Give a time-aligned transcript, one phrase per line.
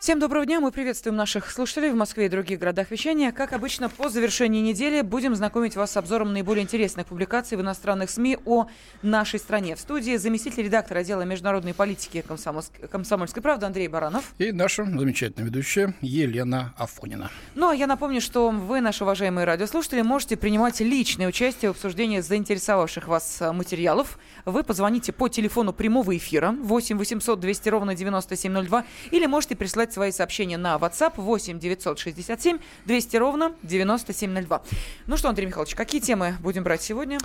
[0.00, 0.60] Всем доброго дня.
[0.60, 3.32] Мы приветствуем наших слушателей в Москве и других городах вещания.
[3.32, 8.08] Как обычно, по завершении недели будем знакомить вас с обзором наиболее интересных публикаций в иностранных
[8.08, 8.66] СМИ о
[9.02, 9.76] нашей стране.
[9.76, 14.32] В студии заместитель редактора отдела международной политики Комсомольской, Комсомольской правды Андрей Баранов.
[14.38, 17.30] И наша замечательная ведущая Елена Афонина.
[17.54, 22.20] Ну, а я напомню, что вы, наши уважаемые радиослушатели, можете принимать личное участие в обсуждении
[22.20, 24.18] заинтересовавших вас э, материалов.
[24.46, 29.94] Вы позвоните по телефону прямого эфира 8 800 200 ровно 9702 или можете прислать присылать
[29.94, 34.62] свои сообщения на WhatsApp 8 967 200 ровно 9702.
[35.06, 37.18] Ну что, Андрей Михайлович, какие темы будем брать сегодня?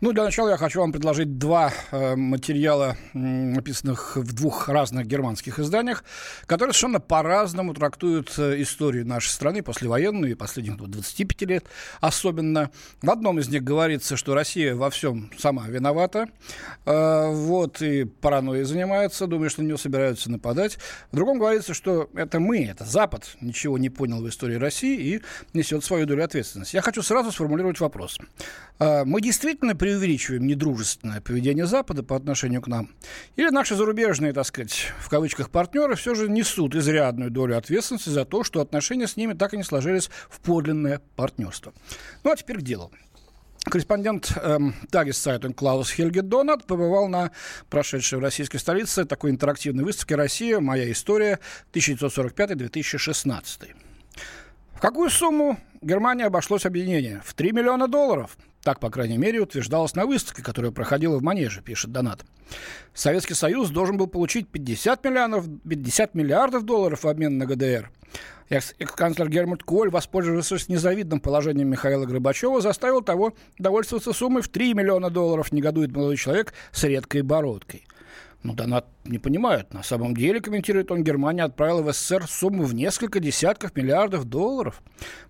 [0.00, 5.58] Ну, для начала я хочу вам предложить два э, материала, написанных в двух разных германских
[5.58, 6.04] изданиях,
[6.46, 11.66] которые совершенно по-разному трактуют э, историю нашей страны, послевоенную и последних 25 лет
[12.00, 12.70] особенно.
[13.02, 16.28] В одном из них говорится, что Россия во всем сама виновата,
[16.84, 20.78] э, вот, и паранойей занимается, думаю, что на нее собираются нападать.
[21.12, 25.22] В другом говорится, что это мы, это Запад ничего не понял в истории России и
[25.52, 26.76] несет свою долю ответственности.
[26.76, 28.18] Я хочу сразу сформулировать вопрос.
[28.78, 32.90] А, мы действительно преувеличиваем недружественное поведение Запада по отношению к нам?
[33.36, 38.24] Или наши зарубежные, так сказать, в кавычках партнеры все же несут изрядную долю ответственности за
[38.24, 41.72] то, что отношения с ними так и не сложились в подлинное партнерство?
[42.24, 42.92] Ну а теперь к делу.
[43.68, 47.32] Корреспондент эм, Тагис Сайтон Клаус Хельге Донат побывал на
[47.68, 50.60] прошедшей в российской столице такой интерактивной выставке «Россия.
[50.60, 51.40] Моя история.
[51.72, 53.74] 1945-2016».
[54.72, 57.22] В какую сумму Германия обошлось объединение?
[57.24, 58.38] В 3 миллиона долларов.
[58.62, 62.24] Так, по крайней мере, утверждалось на выставке, которая проходила в Манеже, пишет Донат.
[62.94, 67.90] Советский Союз должен был получить 50 миллиардов, 50 миллиардов долларов в обмен на ГДР.
[68.48, 75.10] Экс-канцлер Гермут Коль, воспользовавшись незавидным положением Михаила Горбачева, заставил того довольствоваться суммой в 3 миллиона
[75.10, 77.86] долларов, негодует молодой человек с редкой бородкой.
[78.46, 79.74] Ну, донат не понимают.
[79.74, 84.82] На самом деле, комментирует он, Германия отправила в СССР сумму в несколько десятков миллиардов долларов.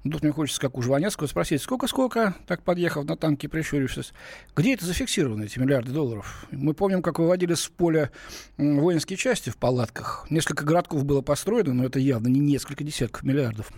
[0.05, 4.13] Ну, тут мне хочется, как у Жванецкого, спросить, сколько-сколько, так подъехав на танке, прищурившись,
[4.55, 6.47] где это зафиксированы, эти миллиарды долларов?
[6.51, 8.11] Мы помним, как выводили с поля
[8.59, 10.27] воинские части в палатках.
[10.29, 13.73] Несколько городков было построено, но это явно не несколько десятков миллиардов.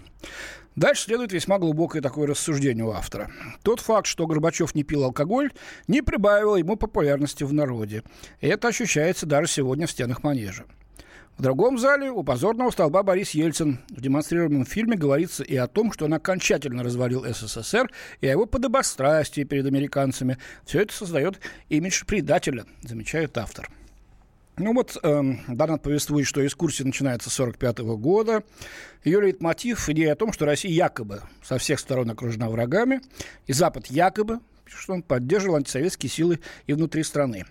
[0.78, 3.32] Дальше следует весьма глубокое такое рассуждение у автора.
[3.64, 5.50] Тот факт, что Горбачев не пил алкоголь,
[5.88, 8.04] не прибавил ему популярности в народе.
[8.40, 10.66] Это ощущается даже сегодня в стенах манежа.
[11.36, 13.80] В другом зале у позорного столба Борис Ельцин.
[13.88, 17.90] В демонстрируемом фильме говорится и о том, что он окончательно развалил СССР,
[18.20, 20.38] и о его подобострастии перед американцами.
[20.64, 23.68] Все это создает имидж предателя, замечает автор.
[24.58, 28.42] Ну вот, э, Донат повествует, что экскурсия начинается с 1945 года.
[29.04, 33.00] Ее лейтмотив– идея о том, что Россия якобы со всех сторон окружена врагами,
[33.46, 37.44] и Запад якобы, что он поддерживал антисоветские силы и внутри страны.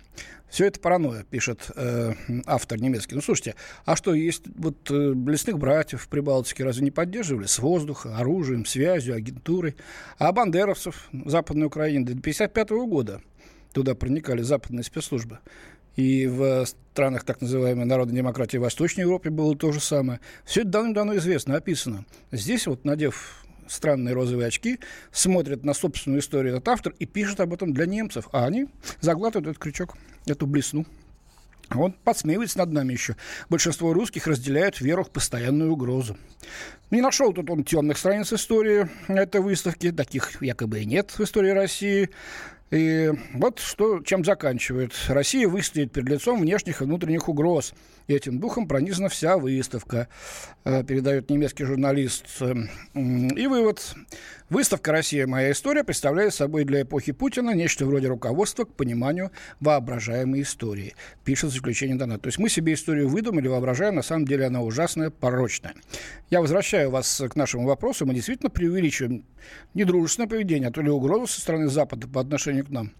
[0.49, 2.13] Все это паранойя, пишет э,
[2.45, 3.15] автор немецкий.
[3.15, 7.45] Ну, слушайте, а что, есть вот э, лесных братьев в Прибалтике разве не поддерживали?
[7.45, 9.75] С воздуха, оружием, связью, агентурой.
[10.17, 13.21] А бандеровцев Западной Украины до 1955 года
[13.73, 15.39] туда проникали западные спецслужбы.
[15.97, 20.19] И в странах так называемой народной демократии в Восточной Европе было то же самое.
[20.45, 22.05] Все это давно-давно известно, описано.
[22.31, 24.79] Здесь вот, надев странные розовые очки,
[25.11, 28.29] смотрит на собственную историю этот автор и пишет об этом для немцев.
[28.31, 28.67] А они
[29.01, 30.85] заглатывают этот крючок, эту блесну.
[31.75, 33.15] Он подсмеивается над нами еще.
[33.49, 36.15] Большинство русских разделяют веру в постоянную угрозу.
[36.91, 39.91] Не нашел тут он темных страниц истории этой выставки.
[39.91, 42.09] Таких якобы и нет в истории России.
[42.69, 44.91] И вот что, чем заканчивает.
[45.07, 47.73] Россия выстоит перед лицом внешних и внутренних угроз.
[48.07, 50.07] И этим духом пронизана вся выставка,
[50.65, 52.25] э, передает немецкий журналист.
[52.93, 53.95] И вывод.
[54.49, 55.27] Выставка «Россия.
[55.27, 59.29] Моя история» представляет собой для эпохи Путина нечто вроде руководства к пониманию
[59.59, 60.95] воображаемой истории,
[61.25, 62.21] пишет в заключении Донат.
[62.21, 65.73] То есть мы себе историю выдумали, воображаем, на самом деле она ужасная, порочная.
[66.29, 68.05] Я возвращаю вас к нашему вопросу.
[68.05, 69.25] Мы действительно преувеличиваем
[69.73, 72.91] недружественное поведение, а то ли угрозу со стороны Запада по отношению к нам,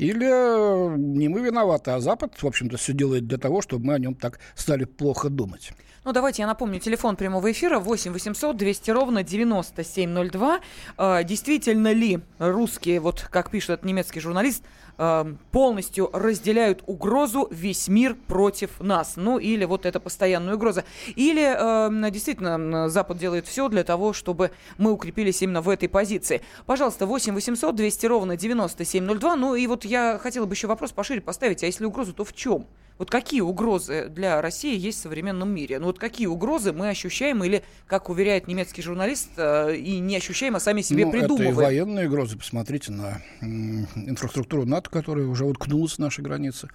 [0.00, 3.94] или э, не мы виноваты, а Запад, в общем-то, все делает для того, чтобы мы
[3.94, 5.72] о нем так стали плохо думать.
[6.02, 10.60] Ну, давайте я напомню, телефон прямого эфира 8 800 200 ровно 9702.
[10.96, 14.64] Э, действительно ли русские, вот как пишет этот немецкий журналист,
[14.96, 19.16] э, полностью разделяют угрозу весь мир против нас?
[19.16, 20.84] Ну, или вот это постоянная угроза.
[21.16, 26.40] Или э, действительно Запад делает все для того, чтобы мы укрепились именно в этой позиции.
[26.64, 29.36] Пожалуйста, 8 800 200 ровно 9702.
[29.36, 31.62] Ну, и вот я хотела бы еще вопрос пошире поставить.
[31.62, 32.66] А если угроза, то в чем?
[33.00, 35.78] Вот какие угрозы для России есть в современном мире?
[35.78, 40.54] Ну вот какие угрозы мы ощущаем или, как уверяет немецкий журналист, э, и не ощущаем,
[40.56, 41.52] а сами себе ну, придумываем?
[41.52, 42.36] Это и военные угрозы.
[42.36, 46.68] Посмотрите на инфраструктуру НАТО, которая уже уткнулась в наши границы.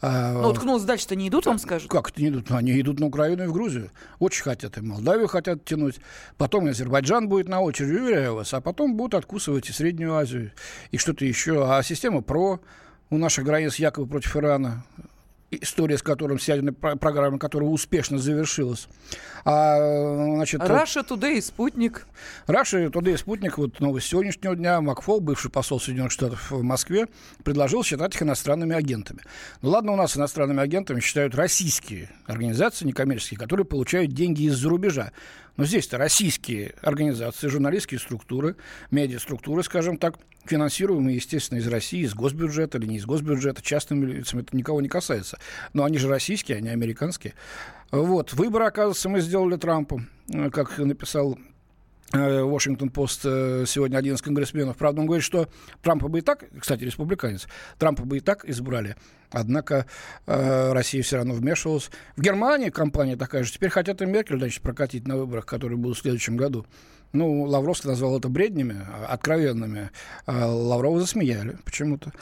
[0.00, 1.90] А, ну, уткнулась дальше-то не идут, вам скажут?
[1.90, 2.50] Как это не идут?
[2.52, 3.90] Они идут на Украину и в Грузию.
[4.18, 4.78] Очень хотят.
[4.78, 5.96] И Молдавию хотят тянуть.
[6.38, 8.54] Потом и Азербайджан будет на очереди, уверяю вас.
[8.54, 10.52] А потом будут откусывать и Среднюю Азию,
[10.90, 11.70] и что-то еще.
[11.70, 12.60] А система ПРО
[13.10, 14.82] у наших границ якобы против Ирана
[15.50, 18.88] история с которым, ядерной программой, которая успешно завершилась.
[19.44, 22.06] А, значит, Russia Today и Спутник.
[22.46, 27.06] Russia Today и Спутник, вот новость сегодняшнего дня, Макфол, бывший посол Соединенных Штатов в Москве,
[27.44, 29.20] предложил считать их иностранными агентами.
[29.62, 35.12] Ну ладно, у нас иностранными агентами считают российские организации некоммерческие, которые получают деньги из-за рубежа.
[35.56, 38.56] Но здесь-то российские организации, журналистские структуры,
[38.90, 40.16] медиаструктуры, скажем так,
[40.46, 44.88] финансируемые, естественно, из России, из госбюджета или не из госбюджета, частными лицами, это никого не
[44.88, 45.38] касается.
[45.72, 47.34] Но они же российские, они американские.
[47.90, 48.32] Вот.
[48.32, 50.02] Выбор, оказывается, мы сделали Трампу,
[50.32, 51.38] э, как написал
[52.12, 54.76] э, Вашингтон-Пост э, сегодня один из конгрессменов.
[54.76, 55.48] Правда, он говорит, что
[55.82, 57.46] Трампа бы и так, кстати, республиканец,
[57.78, 58.96] Трампа бы и так избрали.
[59.30, 59.86] Однако
[60.26, 61.90] э, Россия все равно вмешивалась.
[62.16, 63.52] В Германии компания такая же.
[63.52, 66.66] Теперь хотят и Меркель, значит, прокатить на выборах, которые будут в следующем году.
[67.12, 68.76] Ну, Лавровский назвал это бреднями,
[69.08, 69.90] откровенными.
[70.26, 72.12] А Лаврова засмеяли почему-то.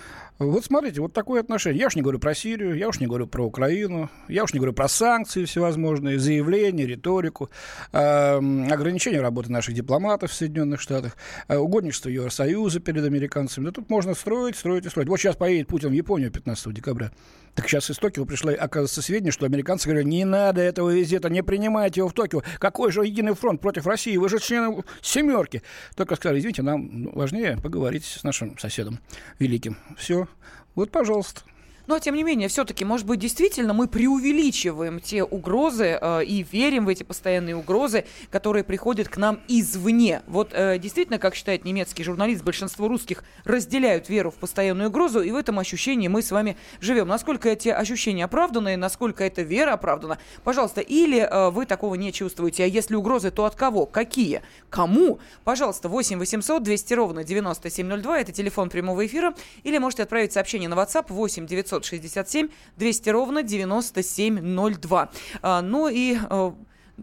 [0.41, 1.81] Вот смотрите, вот такое отношение.
[1.81, 4.59] Я уж не говорю про Сирию, я уж не говорю про Украину, я уж не
[4.59, 7.51] говорю про санкции всевозможные, заявления, риторику,
[7.93, 11.17] э, ограничения работы наших дипломатов в Соединенных Штатах,
[11.47, 13.67] э, угодничество Евросоюза перед американцами.
[13.67, 15.09] Да тут можно строить, строить и строить.
[15.09, 17.13] Вот сейчас поедет Путин в Японию 15 декабря.
[17.55, 21.43] Так сейчас из Токио пришла, оказывается, сведения, что американцы говорят, не надо этого визита, не
[21.43, 22.43] принимайте его в Токио.
[22.59, 24.17] Какой же единый фронт против России?
[24.17, 25.63] Вы же члены семерки.
[25.95, 28.99] Только сказали, извините, нам важнее поговорить с нашим соседом
[29.39, 29.77] великим.
[29.97, 30.27] Все.
[30.75, 31.43] Вот, пожалуйста.
[31.87, 36.87] Но, тем не менее, все-таки, может быть, действительно мы преувеличиваем те угрозы э, и верим
[36.87, 40.23] в эти постоянные угрозы, которые приходят к нам извне.
[40.27, 45.31] Вот э, действительно, как считает немецкий журналист, большинство русских разделяют веру в постоянную угрозу, и
[45.31, 47.09] в этом ощущении мы с вами живем.
[47.09, 52.65] Насколько эти ощущения оправданы, насколько эта вера оправдана, пожалуйста, или э, вы такого не чувствуете,
[52.65, 53.85] а если угрозы, то от кого?
[53.85, 54.43] Какие?
[54.71, 55.19] Кому?
[55.45, 59.35] Пожалуйста, 8 800 200 ровно 9702, это телефон прямого эфира,
[59.65, 65.11] или можете отправить сообщение на WhatsApp 8 900 967 200 ровно 9702.
[65.43, 66.55] А, ну и а,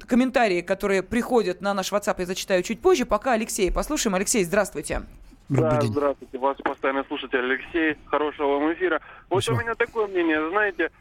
[0.08, 3.06] комментарии, которые приходят на наш WhatsApp, я зачитаю чуть позже.
[3.06, 4.16] Пока Алексей послушаем.
[4.16, 5.04] Алексей, здравствуйте.
[5.50, 6.38] Да, здравствуйте.
[6.38, 7.98] Вас постоянно слушатель Алексей.
[8.06, 9.02] Хорошего вам эфира.
[9.30, 9.62] Вот Спасибо.
[9.62, 10.92] у меня такое мнение, знаете,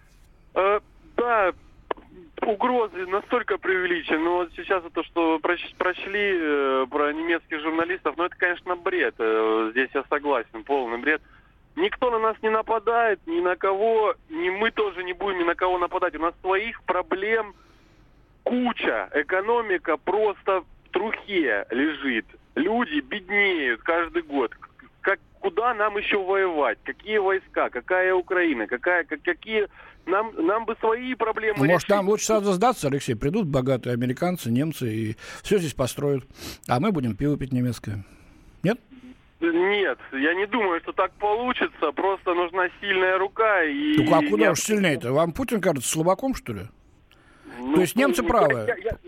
[0.54, 0.80] э,
[1.16, 1.52] да,
[2.42, 4.18] угрозы настолько преувеличены.
[4.18, 9.14] Но вот сейчас это, что прочли э, про немецких журналистов, ну это, конечно, бред.
[9.18, 11.22] Э, здесь я согласен, полный бред.
[11.80, 15.54] Никто на нас не нападает, ни на кого, ни мы тоже не будем ни на
[15.54, 16.14] кого нападать.
[16.14, 17.54] У нас своих проблем
[18.42, 19.08] куча.
[19.14, 22.26] Экономика просто в трухе лежит.
[22.54, 24.52] Люди беднеют каждый год.
[25.00, 26.78] Как, куда нам еще воевать?
[26.84, 27.70] Какие войска?
[27.70, 28.66] Какая Украина?
[28.66, 29.66] Какая, как, какие...
[30.06, 31.88] Нам, нам бы свои проблемы Может, решить.
[31.90, 33.14] нам лучше сразу сдаться, Алексей?
[33.14, 36.24] Придут богатые американцы, немцы и все здесь построят.
[36.66, 38.04] А мы будем пиво пить немецкое.
[38.62, 38.80] Нет?
[39.40, 41.92] Нет, я не думаю, что так получится.
[41.92, 43.62] Просто нужна сильная рука.
[43.64, 44.52] И ну а куда я...
[44.52, 45.12] уж сильнее-то?
[45.12, 46.68] Вам Путин кажется слабаком, что ли?
[47.58, 48.64] Ну, То есть немцы правы?
[48.66, 48.98] Я, я,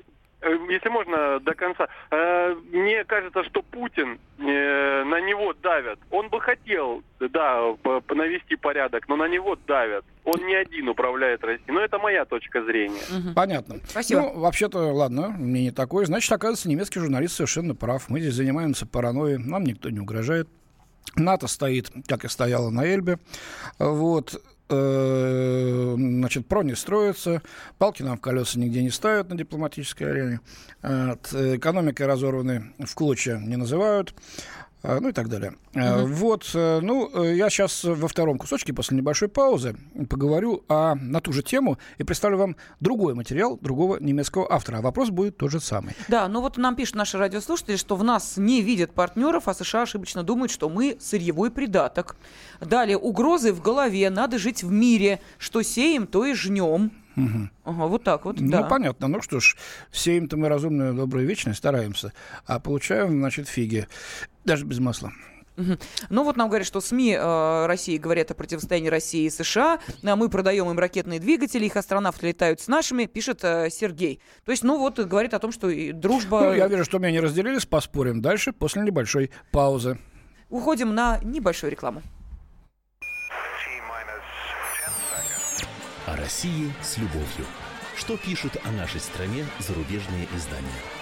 [0.68, 5.98] если можно до конца, э, мне кажется, что Путин э, на него давят.
[6.10, 7.74] Он бы хотел, да,
[8.10, 10.04] навести порядок, но на него давят.
[10.24, 11.72] Он не один управляет Россией.
[11.72, 13.02] Но это моя точка зрения.
[13.34, 13.76] Понятно.
[13.88, 14.20] Спасибо.
[14.20, 16.06] Ну, вообще-то, ладно, мне не такое.
[16.06, 18.08] Значит, оказывается, немецкий журналист совершенно прав.
[18.08, 20.48] Мы здесь занимаемся паранойей, нам никто не угрожает.
[21.16, 23.18] НАТО стоит, как и стояло на Эльбе.
[23.78, 24.40] Вот.
[24.72, 27.42] Э, значит, ПРО не строится,
[27.78, 30.40] палки нам в колеса нигде не ставят на дипломатической арене,
[30.82, 34.14] экономикой разорваны в клочья не называют.
[34.82, 35.54] А, ну и так далее.
[35.74, 36.06] Uh-huh.
[36.06, 39.76] Вот, э, ну, э, я сейчас во втором кусочке, после небольшой паузы,
[40.10, 44.78] поговорю о, на ту же тему и представлю вам другой материал другого немецкого автора.
[44.78, 45.94] А вопрос будет тот же самый.
[46.08, 49.82] Да, ну вот нам пишут наши радиослушатели, что в нас не видят партнеров, а США
[49.82, 52.16] ошибочно думают, что мы сырьевой придаток.
[52.60, 56.90] Далее, угрозы в голове, надо жить в мире, что сеем, то и жнем.
[57.16, 57.48] Угу.
[57.64, 58.62] Ага, вот так вот, ну, да.
[58.62, 59.06] понятно.
[59.08, 59.56] Ну что ж,
[59.90, 62.12] все им-то мы разумные, добрые, вечные стараемся,
[62.46, 63.86] а получаем, значит, фиги.
[64.44, 65.12] Даже без масла.
[65.56, 65.78] Угу.
[66.08, 69.80] Ну вот нам говорят, что СМИ э, России говорят о противостоянии России и США.
[70.02, 74.20] А мы продаем им ракетные двигатели, их астронавты летают с нашими, пишет э, Сергей.
[74.44, 76.40] То есть, ну вот, говорит о том, что и дружба...
[76.40, 79.98] Ну, я вижу, что меня не разделились, поспорим дальше после небольшой паузы.
[80.48, 82.02] Уходим на небольшую рекламу.
[86.06, 87.46] России с любовью.
[87.96, 91.01] Что пишут о нашей стране зарубежные издания?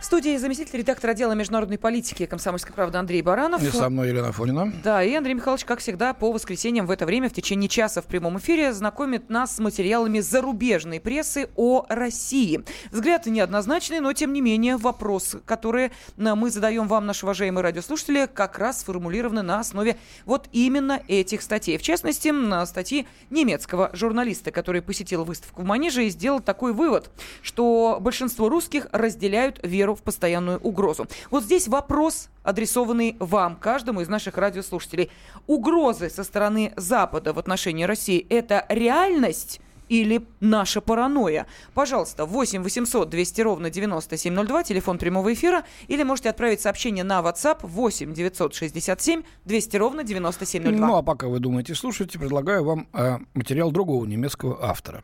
[0.00, 3.62] В студии заместитель редактора отдела международной политики комсомольской правды Андрей Баранов.
[3.62, 4.72] И со мной Елена Фонина.
[4.82, 8.06] Да, и Андрей Михайлович, как всегда, по воскресеньям в это время в течение часа в
[8.06, 12.64] прямом эфире знакомит нас с материалами зарубежной прессы о России.
[12.90, 18.58] Взгляд неоднозначный, но тем не менее вопрос, который мы задаем вам, наши уважаемые радиослушатели, как
[18.58, 21.76] раз сформулированы на основе вот именно этих статей.
[21.76, 27.10] В частности, на статьи немецкого журналиста, который посетил выставку в Манеже и сделал такой вывод,
[27.42, 31.06] что большинство русских разделяют веру в постоянную угрозу.
[31.30, 35.10] Вот здесь вопрос, адресованный вам, каждому из наших радиослушателей.
[35.46, 39.60] Угрозы со стороны Запада в отношении России– это реальность?
[39.90, 41.46] Или наша паранойя.
[41.74, 47.58] Пожалуйста, 8 800 200 ровно 9702, телефон прямого эфира, или можете отправить сообщение на WhatsApp
[47.62, 50.86] 8 967 200 ровно 9702.
[50.86, 55.02] Ну, а пока вы думаете, слушайте, предлагаю вам э, материал другого немецкого автора.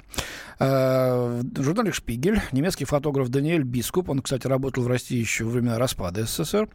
[0.61, 5.50] Э, в журнале «Шпигель» немецкий фотограф Даниэль Бискуп, он, кстати, работал в России еще во
[5.50, 6.69] времена распада СССР,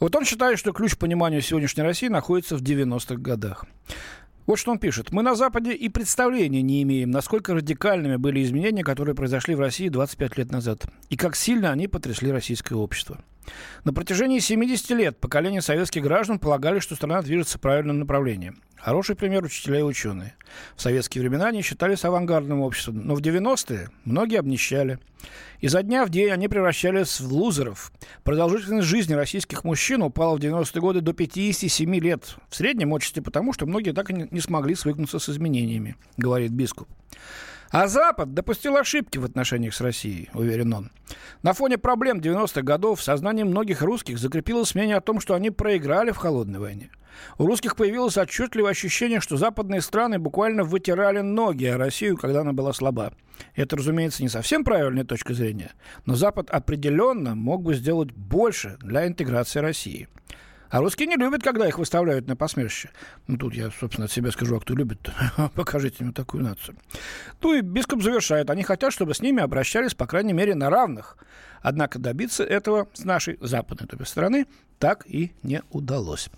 [0.00, 3.64] вот он считает, что ключ к пониманию сегодняшней России находится в 90-х годах.
[4.46, 5.10] Вот что он пишет.
[5.10, 9.88] «Мы на Западе и представления не имеем, насколько радикальными были изменения, которые произошли в России
[9.88, 13.18] 25 лет назад, и как сильно они потрясли российское общество.
[13.84, 18.54] На протяжении 70 лет поколение советских граждан полагали, что страна движется в правильном направлении.
[18.76, 20.34] Хороший пример учителя и ученые.
[20.76, 24.98] В советские времена они считались авангардным обществом, но в 90-е многие обнищали.
[25.60, 27.90] Изо дня в день они превращались в лузеров.
[28.22, 32.36] Продолжительность жизни российских мужчин упала в 90-е годы до 57 лет.
[32.48, 36.88] В среднем отчасти потому, что многие так и не смогли свыкнуться с изменениями, говорит бискуп.
[37.70, 40.90] А Запад допустил ошибки в отношениях с Россией, уверен он.
[41.42, 45.50] На фоне проблем 90-х годов в сознании многих русских закрепилось мнение о том, что они
[45.50, 46.90] проиграли в холодной войне.
[47.38, 52.52] У русских появилось отчетливое ощущение, что западные страны буквально вытирали ноги о Россию, когда она
[52.52, 53.12] была слаба.
[53.54, 55.72] Это, разумеется, не совсем правильная точка зрения,
[56.04, 60.08] но Запад определенно мог бы сделать больше для интеграции России.
[60.76, 62.90] А русские не любят, когда их выставляют на посмешище.
[63.28, 65.10] Ну, тут я, собственно, от себя скажу, а кто любит,
[65.54, 66.76] покажите мне такую нацию.
[67.40, 68.50] Ну и бископ завершает.
[68.50, 71.16] Они хотят, чтобы с ними обращались, по крайней мере, на равных.
[71.62, 74.46] Однако добиться этого с нашей западной стороны
[74.78, 76.28] так и не удалось.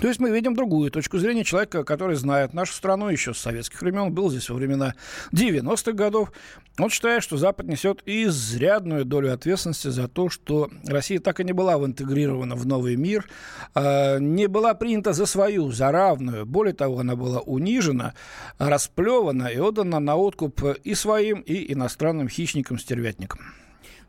[0.00, 3.80] То есть мы видим другую точку зрения человека, который знает нашу страну еще с советских
[3.80, 4.94] времен, был здесь во времена
[5.32, 6.32] 90-х годов.
[6.78, 11.52] Он считает, что Запад несет изрядную долю ответственности за то, что Россия так и не
[11.52, 13.28] была интегрирована в новый мир,
[13.74, 16.44] а, не была принята за свою, за равную.
[16.44, 18.14] Более того, она была унижена,
[18.58, 23.40] расплевана и отдана на откуп и своим, и иностранным хищникам-стервятникам.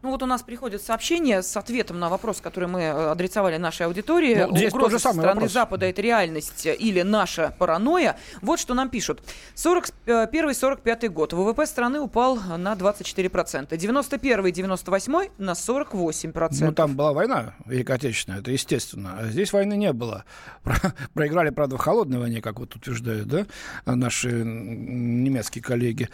[0.05, 3.88] Ну вот у нас приходит сообщение с ответом на вопрос, который мы э, адресовали нашей
[3.88, 4.45] аудитории.
[4.47, 5.51] Ну, здесь Угроза самый страны вопрос.
[5.51, 8.15] Запада– это реальность или наша паранойя.
[8.43, 9.24] Вот что нам пишут.
[9.55, 11.33] 41-45 год.
[11.33, 13.69] ВВП страны упал на 24%.
[13.69, 16.50] 91-98 на 48%.
[16.59, 19.17] Ну, там была война Великой Отечественная, это естественно.
[19.17, 20.24] А здесь войны не было.
[20.63, 23.47] Про- Проиграли, правда, в холодной войне, как вот утверждают, да,
[23.88, 26.09] наши немецкие коллеги.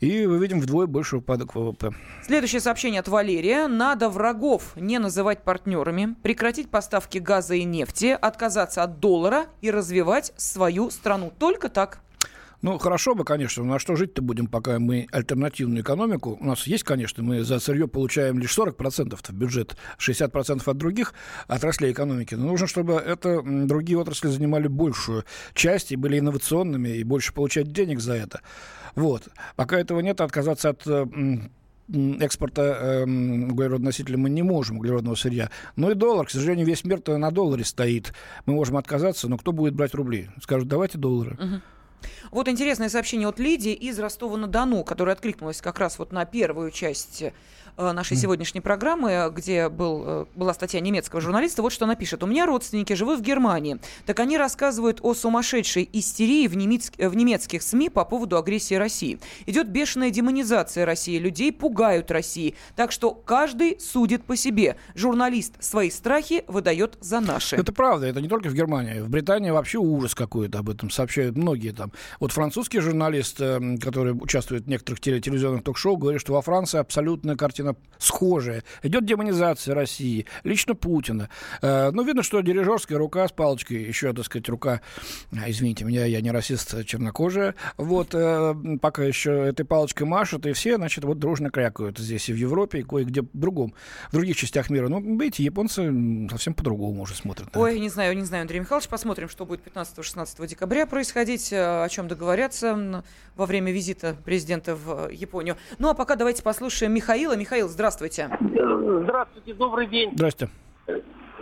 [0.00, 1.94] И мы видим вдвое больше упадок ВВП.
[2.26, 3.35] Следующее сообщение от Валерия.
[3.68, 10.32] Надо врагов не называть партнерами, прекратить поставки газа и нефти, отказаться от доллара и развивать
[10.36, 11.32] свою страну.
[11.38, 12.00] Только так.
[12.62, 16.38] Ну, хорошо бы, конечно, но на что жить-то будем, пока мы альтернативную экономику.
[16.40, 21.12] У нас есть, конечно, мы за сырье получаем лишь 40% в бюджет, 60% от других
[21.48, 22.34] отраслей экономики.
[22.34, 25.24] Но нужно, чтобы это другие отрасли занимали большую
[25.54, 28.40] часть и были инновационными, и больше получать денег за это.
[28.94, 29.28] Вот.
[29.56, 31.06] Пока этого нет, отказаться от э,
[31.88, 35.50] экспорта эм, углеродного носителя мы не можем, углеродного сырья.
[35.76, 38.12] Ну и доллар, к сожалению, весь мир-то на долларе стоит.
[38.44, 40.28] Мы можем отказаться, но кто будет брать рубли?
[40.42, 41.62] Скажут, давайте доллары.
[42.30, 47.24] Вот интересное сообщение от Лидии из Ростова-на-Дону, которая откликнулась как раз вот на первую часть
[47.76, 51.62] нашей сегодняшней программы, где был, э, была статья немецкого журналиста.
[51.62, 52.22] Вот что она пишет.
[52.22, 53.78] «У меня родственники живут в Германии.
[54.04, 58.74] Так они рассказывают о сумасшедшей истерии в, немец- э, в немецких СМИ по поводу агрессии
[58.74, 59.18] России.
[59.46, 61.18] Идет бешеная демонизация России.
[61.18, 62.54] Людей пугают России.
[62.74, 64.76] Так что каждый судит по себе.
[64.94, 67.56] Журналист свои страхи выдает за наши».
[67.56, 69.00] Это правда, это не только в Германии.
[69.00, 71.92] В Британии вообще ужас какой-то об этом сообщают многие там.
[72.20, 77.36] Вот французский журналист, э, который участвует в некоторых телевизионных ток-шоу, говорит, что во Франции абсолютная
[77.36, 77.65] картина
[77.98, 78.62] схожая.
[78.82, 81.28] Идет демонизация России, лично Путина.
[81.62, 84.80] Э, ну, видно, что дирижерская рука с палочкой, еще, так сказать, рука,
[85.32, 90.46] а, извините меня, я не расист, а чернокожая, вот, э, пока еще этой палочкой машут,
[90.46, 93.74] и все, значит, вот дружно крякают здесь и в Европе, и кое-где в другом,
[94.10, 94.88] в других частях мира.
[94.88, 97.48] Ну, видите, японцы совсем по-другому уже смотрят.
[97.56, 101.88] Ой, не знаю, не знаю, Андрей Михайлович, посмотрим, что будет 15-16 декабря происходить, э, о
[101.88, 103.02] чем договорятся
[103.36, 105.56] во время визита президента в Японию.
[105.78, 107.36] Ну, а пока давайте послушаем Михаила.
[107.36, 108.30] Михаил, здравствуйте.
[108.40, 110.12] Здравствуйте, добрый день.
[110.14, 110.48] Здрасте.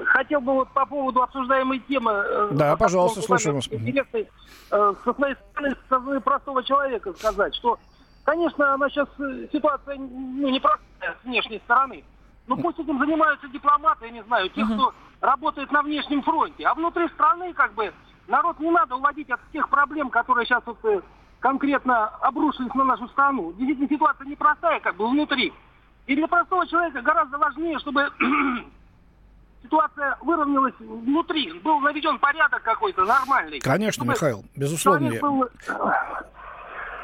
[0.06, 2.12] Хотел бы вот по поводу обсуждаемой темы...
[2.12, 3.68] э, Да, пожалуйста, слушаем вас.
[3.71, 4.28] Интересной,
[4.71, 7.78] э, со своей стороны, со стороны простого человека сказать, что,
[8.25, 12.04] конечно, она сейчас э, ситуация ну, непростая с внешней стороны.
[12.47, 16.64] Но пусть этим занимаются дипломаты, я не знаю, те, кто работает на внешнем фронте.
[16.64, 17.92] А внутри страны, как бы,
[18.28, 20.78] народ не надо уводить от тех проблем, которые сейчас вот,
[21.40, 23.52] конкретно обрушились на нашу страну.
[23.52, 25.52] Действительно, ситуация непростая, как бы, внутри.
[26.06, 28.08] И для простого человека гораздо важнее, чтобы
[29.62, 33.61] ситуация выровнялась внутри, был наведен порядок какой-то нормальный.
[33.61, 35.11] Конечно, Чтобы Михаил, безусловно.
[35.20, 35.49] был,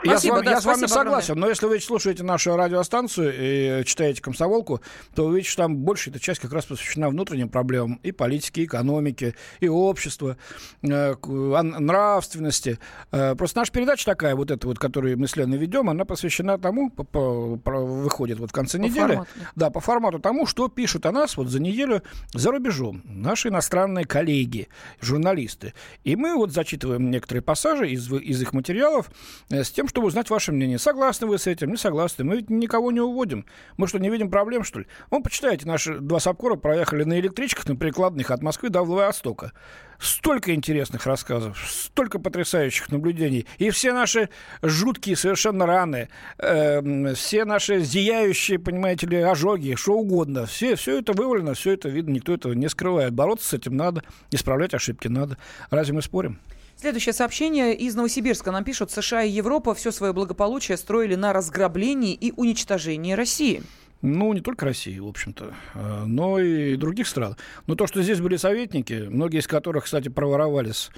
[0.02, 3.34] Я, Спасибо, с вами, да, я с вами согласен, но если вы слушаете нашу радиостанцию
[3.80, 4.80] и читаете «Комсомолку»,
[5.14, 8.60] то вы видите, что там большая эта часть как раз посвящена внутренним проблемам и политики,
[8.60, 10.38] и экономики, и общества,
[10.82, 12.78] э, а- нравственности.
[13.12, 16.58] Э, Просто наша передача такая, вот эта вот, которую мы с Леной ведем, она посвящена
[16.58, 19.70] тому, по- по- про- выходит вот в конце По недели, формату, да.
[19.70, 22.02] по формату тому, что пишут о нас вот за неделю
[22.32, 24.68] за рубежом наши иностранные коллеги,
[25.00, 25.74] журналисты.
[26.04, 29.10] И мы вот зачитываем некоторые пассажи из, из их материалов
[29.50, 30.78] э, с тем, чтобы узнать ваше мнение.
[30.78, 32.24] Согласны вы с этим, не согласны?
[32.24, 33.44] Мы ведь никого не уводим.
[33.76, 34.86] Мы что, не видим проблем, что ли?
[35.10, 39.52] Ну, почитайте, наши два Сапкора проехали на электричках, на перекладных от Москвы до Владивостока.
[39.98, 43.46] Столько интересных рассказов, столько потрясающих наблюдений.
[43.58, 44.28] И все наши
[44.62, 50.46] жуткие совершенно раны, эм, все наши зияющие, понимаете ли, ожоги, что угодно.
[50.46, 53.12] Все, все это вывалено, все это видно, никто этого не скрывает.
[53.12, 55.36] Бороться с этим надо, исправлять ошибки надо.
[55.68, 56.38] Разве мы спорим?
[56.80, 58.90] Следующее сообщение из Новосибирска нам пишут.
[58.90, 63.62] США и Европа все свое благополучие строили на разграблении и уничтожении России.
[64.00, 67.36] Ну, не только России, в общем-то, э, но и других стран.
[67.66, 70.90] Но то, что здесь были советники, многие из которых, кстати, проворовались,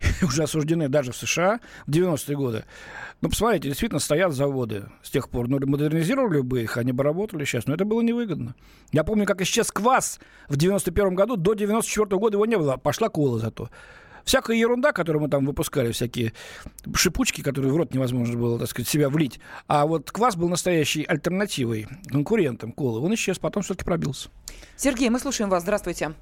[0.22, 2.64] уже осуждены даже в США в 90-е годы.
[3.20, 5.48] Ну, посмотрите, действительно стоят заводы с тех пор.
[5.48, 8.54] Ну, модернизировали бы их, они бы работали сейчас, но это было невыгодно.
[8.90, 13.10] Я помню, как исчез квас в 91 году, до 94 года его не было, пошла
[13.10, 13.68] кола зато.
[14.26, 16.32] Всякая ерунда, которую мы там выпускали, всякие
[16.96, 19.38] шипучки, которые в рот невозможно было, так сказать, себя влить.
[19.68, 23.00] А вот квас был настоящей альтернативой, конкурентом колы.
[23.00, 24.28] Он исчез, потом все-таки пробился.
[24.74, 25.62] Сергей, мы слушаем вас.
[25.62, 26.12] Здравствуйте.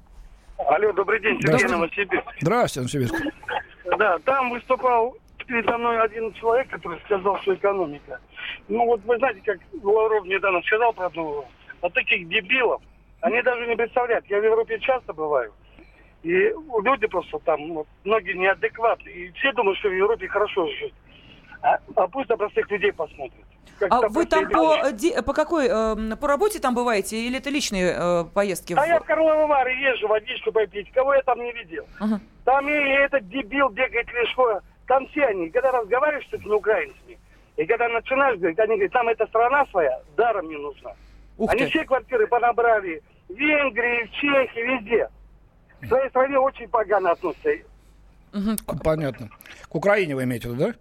[0.59, 1.75] Алло, добрый день, Сергей Здравствуйте.
[1.75, 2.27] Новосибирск.
[2.41, 3.25] Здравствуйте, Новосибирск.
[3.97, 8.19] Да, там выступал передо мной один человек, который сказал, что экономика.
[8.67, 11.47] Ну вот вы знаете, как Лавров недавно сказал про одного,
[11.81, 12.83] вот таких дебилов,
[13.21, 14.25] они даже не представляют.
[14.27, 15.51] Я в Европе часто бываю.
[16.25, 16.51] И
[16.83, 19.09] люди просто там, вот, многие неадекватны.
[19.09, 20.93] И все думают, что в Европе хорошо жить.
[21.61, 23.45] А, а пусть на простых людей посмотрят.
[23.77, 27.37] Как А вы там по, э, ди- по какой, э, по работе там бываете или
[27.37, 28.73] это личные э, поездки?
[28.73, 30.91] А в- я в Карловы Вары езжу водичку попить.
[30.93, 31.85] Кого я там не видел?
[31.99, 32.19] Ага.
[32.43, 34.35] Там и этот дебил бегает лишь
[34.87, 37.19] Там все они, когда разговариваешь с этими украинцами,
[37.55, 40.91] и когда начинаешь говорить, они говорят, нам эта страна своя даром не нужна.
[41.37, 41.69] Ух они ты.
[41.69, 45.09] все квартиры понабрали в Венгрии, в Чехии, везде.
[45.85, 47.49] К своей стране очень погано относятся.
[48.83, 49.29] Понятно.
[49.69, 50.73] К Украине вы имеете в виду, да?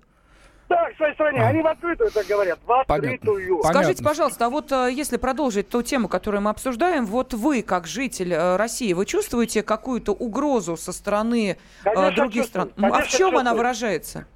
[0.66, 1.40] Да, к своей стране.
[1.42, 1.48] А.
[1.48, 2.58] Они в открытую это говорят.
[2.64, 2.96] В Понятно.
[2.96, 3.58] открытую.
[3.58, 3.72] Понятно.
[3.82, 7.86] Скажите, пожалуйста, а вот э, если продолжить ту тему, которую мы обсуждаем, вот вы, как
[7.86, 12.72] житель э, России, вы чувствуете какую-то угрозу со стороны э, Конечно, других стран?
[12.76, 13.56] М, А в Конечно, чем она чувствую.
[13.58, 14.26] выражается?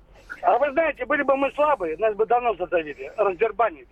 [0.42, 3.88] А вы знаете, были бы мы слабые, нас бы давно задавили, раздербанили.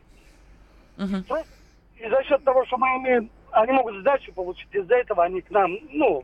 [0.98, 1.24] Мгм.
[1.24, 1.46] Просто
[1.96, 5.50] И за счет того, что мы имеем, они могут сдачу получить, из-за этого они к
[5.50, 6.22] нам, ну,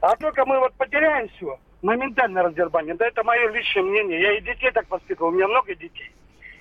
[0.00, 2.96] а только мы вот потеряем все, моментально раздербаним.
[2.96, 4.20] Да это мое личное мнение.
[4.20, 6.10] Я и детей так воспитывал, у меня много детей.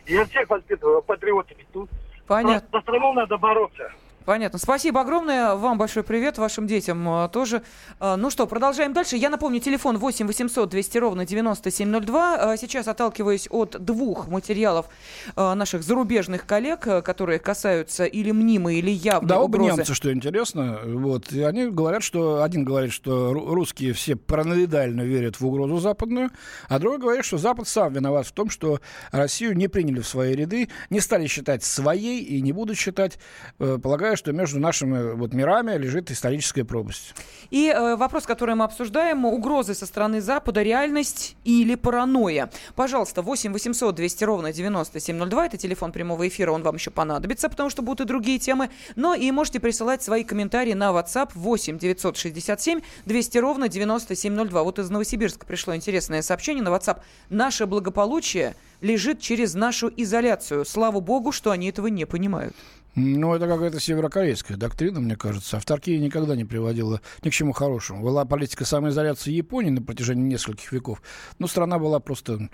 [0.05, 1.65] Я всех воспитываю патриотами.
[1.73, 1.89] Тут
[2.27, 2.67] Понятно.
[2.69, 3.91] просто страну надо бороться.
[4.25, 4.57] Понятно.
[4.57, 5.53] Спасибо огромное.
[5.53, 7.61] Вам большой привет, вашим детям э, тоже.
[7.99, 9.17] Э, Ну что, продолжаем дальше.
[9.17, 12.53] Я напомню, телефон 8 800 200 ровно 9702.
[12.53, 14.87] Э, Сейчас отталкиваясь от двух материалов
[15.35, 19.77] наших зарубежных коллег, которые касаются или мнимой, или явной Да, оба угрозы.
[19.77, 20.79] немца, что интересно.
[20.85, 21.31] Вот.
[21.31, 26.31] И они говорят, что один говорит, что ру- русские все параноидально верят в угрозу западную,
[26.67, 28.79] а другой говорит, что Запад сам виноват в том, что
[29.11, 33.19] Россию не приняли в свои ряды, не стали считать своей и не будут считать,
[33.57, 37.13] полагая, считаю, что между нашими вот мирами лежит историческая пропасть.
[37.51, 42.49] И э, вопрос, который мы обсуждаем, угрозы со стороны Запада, реальность или паранойя?
[42.75, 47.69] Пожалуйста, 8 800 200 ровно 9702, это телефон прямого эфира, он вам еще понадобится, потому
[47.69, 48.69] что будут и другие темы.
[48.95, 54.63] Но и можете присылать свои комментарии на WhatsApp 8 967 200 ровно 9702.
[54.63, 56.99] Вот из Новосибирска пришло интересное сообщение на WhatsApp.
[57.29, 60.65] Наше благополучие лежит через нашу изоляцию.
[60.65, 62.55] Слава богу, что они этого не понимают.
[62.95, 65.57] Ну, это какая-то северокорейская доктрина, мне кажется.
[65.57, 68.01] Автаркия никогда не приводила ни к чему хорошему.
[68.01, 71.01] Была политика самоизоляции Японии на протяжении нескольких веков.
[71.37, 72.49] Но страна была просто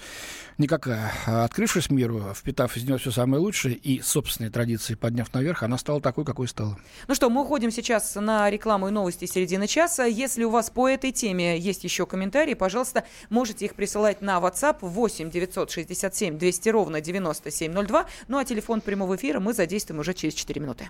[0.57, 1.11] никакая.
[1.27, 5.77] А открывшись миру, впитав из нее все самое лучшее и собственные традиции подняв наверх, она
[5.77, 6.77] стала такой, какой стала.
[7.07, 10.05] Ну что, мы уходим сейчас на рекламу и новости середины часа.
[10.05, 14.77] Если у вас по этой теме есть еще комментарии, пожалуйста, можете их присылать на WhatsApp
[14.81, 18.05] 8 967 200 ровно 9702.
[18.27, 20.89] Ну а телефон прямого эфира мы задействуем уже через через 4 минуты.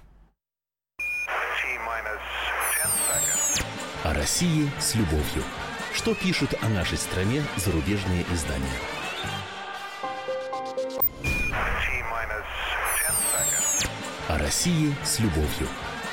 [4.04, 5.44] О России с любовью.
[5.94, 8.68] Что пишут о нашей стране зарубежные издания?
[14.28, 15.68] О России с любовью.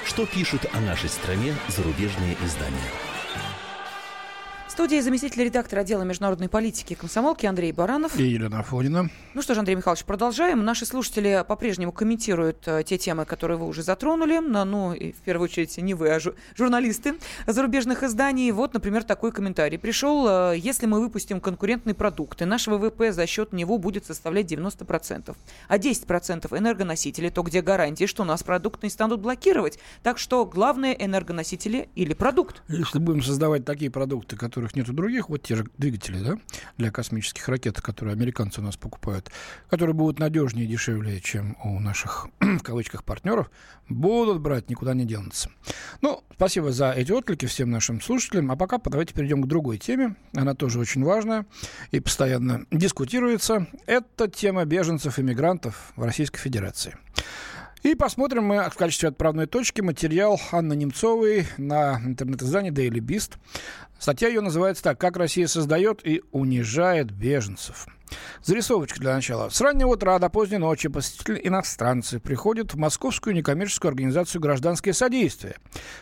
[0.05, 3.08] Что пишут о нашей стране зарубежные издания?
[4.79, 8.17] Студии заместитель редактора отдела международной политики комсомолки Андрей Баранов.
[8.17, 9.11] И Елена Афонина.
[9.35, 10.65] Ну что ж, Андрей Михайлович, продолжаем.
[10.65, 14.39] Наши слушатели по-прежнему комментируют э, те темы, которые вы уже затронули.
[14.39, 17.17] Но, ну, и в первую очередь, не вы, а жу- журналисты
[17.49, 18.53] зарубежных изданий.
[18.53, 20.29] Вот, например, такой комментарий пришел.
[20.29, 25.35] Э, Если мы выпустим конкурентный продукт, и наш ВВП за счет него будет составлять 90%,
[25.67, 29.81] а 10% энергоносители, то где гарантии, что нас продукт не станут блокировать?
[30.05, 32.63] Так что главное энергоносители или продукт.
[32.69, 34.37] Если будем создавать такие продукты,
[34.69, 36.39] которых нет у других, вот те же двигатели, да,
[36.77, 39.31] для космических ракет, которые американцы у нас покупают,
[39.69, 43.51] которые будут надежнее и дешевле, чем у наших, в кавычках, партнеров,
[43.89, 45.51] будут брать, никуда не денутся.
[46.03, 48.51] Ну, спасибо за эти отклики всем нашим слушателям.
[48.51, 50.17] А пока давайте перейдем к другой теме.
[50.35, 51.47] Она тоже очень важная
[51.91, 53.67] и постоянно дискутируется.
[53.87, 56.97] Это тема беженцев и мигрантов в Российской Федерации.
[57.83, 63.35] И посмотрим мы в качестве отправной точки материал Анны Немцовой на интернет-издании Daily Beast.
[64.01, 67.87] Статья ее называется так «Как Россия создает и унижает беженцев».
[68.43, 69.49] Зарисовочка для начала.
[69.49, 75.57] С раннего утра до поздней ночи посетители иностранцы приходят в московскую некоммерческую организацию «Гражданское содействие»,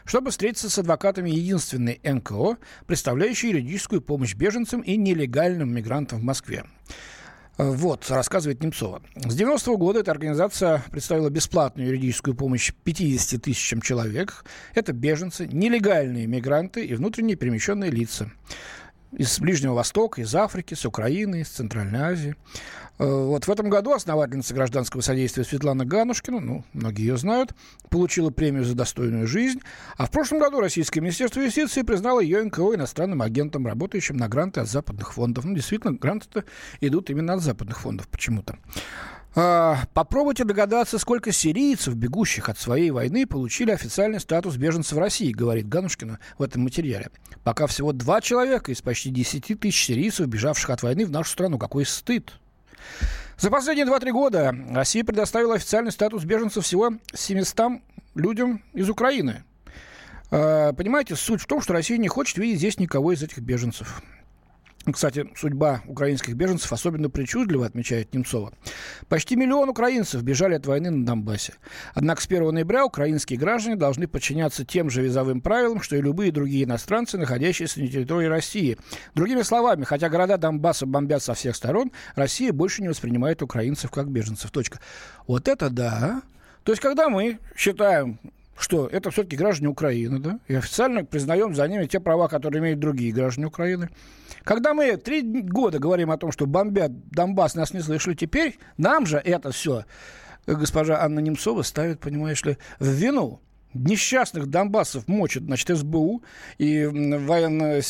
[0.06, 6.64] чтобы встретиться с адвокатами единственной НКО, представляющей юридическую помощь беженцам и нелегальным мигрантам в Москве.
[7.58, 9.02] Вот, рассказывает Немцова.
[9.14, 14.44] С 90-го года эта организация представила бесплатную юридическую помощь 50 тысячам человек.
[14.74, 18.30] Это беженцы, нелегальные мигранты и внутренние перемещенные лица
[19.12, 22.36] из Ближнего Востока, из Африки, с Украины, из Центральной Азии.
[22.98, 27.54] Вот в этом году основательница гражданского содействия Светлана Ганушкина, ну, многие ее знают,
[27.90, 29.60] получила премию за достойную жизнь.
[29.98, 34.60] А в прошлом году Российское Министерство юстиции признало ее НКО иностранным агентом, работающим на гранты
[34.60, 35.44] от западных фондов.
[35.44, 36.44] Ну, действительно, гранты-то
[36.80, 38.56] идут именно от западных фондов почему-то.
[39.38, 45.68] А, попробуйте догадаться, сколько сирийцев, бегущих от своей войны, получили официальный статус беженцев России, говорит
[45.68, 47.10] Ганушкина в этом материале.
[47.44, 51.58] Пока всего два человека из почти 10 тысяч сирийцев, бежавших от войны в нашу страну.
[51.58, 52.32] Какой стыд!
[53.38, 57.82] За последние 2-3 года Россия предоставила официальный статус беженцев всего 700
[58.14, 59.44] людям из Украины.
[60.30, 64.02] А, понимаете, суть в том, что Россия не хочет видеть здесь никого из этих беженцев.
[64.92, 68.52] Кстати, судьба украинских беженцев особенно причудлива, отмечает Немцова.
[69.08, 71.54] Почти миллион украинцев бежали от войны на Донбассе.
[71.94, 76.30] Однако с 1 ноября украинские граждане должны подчиняться тем же визовым правилам, что и любые
[76.30, 78.78] другие иностранцы, находящиеся на территории России.
[79.14, 84.08] Другими словами, хотя города Донбасса бомбят со всех сторон, Россия больше не воспринимает украинцев как
[84.08, 84.52] беженцев.
[84.52, 84.78] Точка.
[85.26, 86.22] Вот это да.
[86.62, 88.20] То есть, когда мы считаем
[88.58, 92.80] что это все-таки граждане Украины, да, и официально признаем за ними те права, которые имеют
[92.80, 93.90] другие граждане Украины.
[94.44, 99.06] Когда мы три года говорим о том, что бомбят Донбасс, нас не слышали, теперь нам
[99.06, 99.84] же это все
[100.46, 103.40] госпожа Анна Немцова ставит, понимаешь ли, в вину
[103.84, 106.22] несчастных Донбассов мочат, значит, СБУ
[106.58, 107.82] и военные,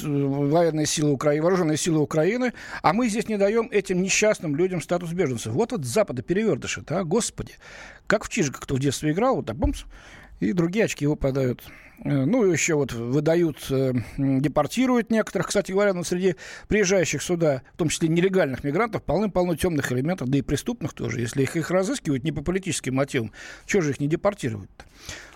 [0.00, 5.12] военные силы Украины, вооруженные силы Украины, а мы здесь не даем этим несчастным людям статус
[5.12, 5.52] беженцев.
[5.52, 7.54] Вот от Запада перевертыши, а, господи.
[8.06, 9.84] Как в Чижика, кто в детстве играл, вот так, бумс,
[10.40, 11.62] и другие очки выпадают.
[11.66, 15.48] Э, ну, еще вот выдают, э, депортируют некоторых.
[15.48, 16.36] Кстати говоря, ну, среди
[16.68, 21.20] приезжающих сюда, в том числе нелегальных мигрантов, полным-полно темных элементов, да и преступных тоже.
[21.20, 23.32] Если их, их разыскивают не по политическим мотивам,
[23.66, 24.84] чего же их не депортируют-то?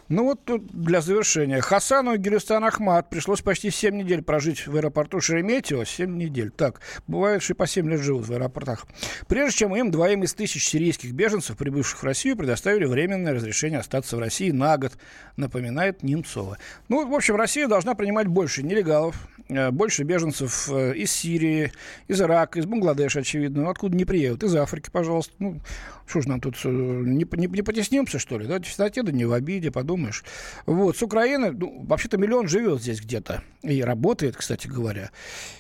[0.09, 1.61] Ну вот тут для завершения.
[1.61, 5.87] Хасану и Гюлистан Ахмат пришлось почти 7 недель прожить в аэропорту Шереметьево.
[5.87, 6.51] 7 недель.
[6.51, 8.87] Так, бывает, что и по 7 лет живут в аэропортах.
[9.29, 14.17] Прежде чем им, двоим из тысяч сирийских беженцев, прибывших в Россию, предоставили временное разрешение остаться
[14.17, 14.93] в России на год,
[15.37, 16.59] напоминает Немцова.
[16.89, 19.17] Ну, в общем, Россия должна принимать больше нелегалов,
[19.49, 21.73] больше беженцев э, из Сирии,
[22.09, 23.71] из Ирака, из Бангладеша, очевидно.
[23.71, 24.43] Откуда не приедут?
[24.43, 25.35] Из Африки, пожалуйста.
[25.39, 25.61] Ну,
[26.07, 28.47] что ж нам тут, э, не, не, не потеснимся, что ли?
[28.47, 30.25] Да, да не в обиде, подумаешь.
[30.67, 33.43] Вот, с Украины, ну, вообще-то миллион живет здесь где-то.
[33.63, 35.11] И работает, кстати говоря.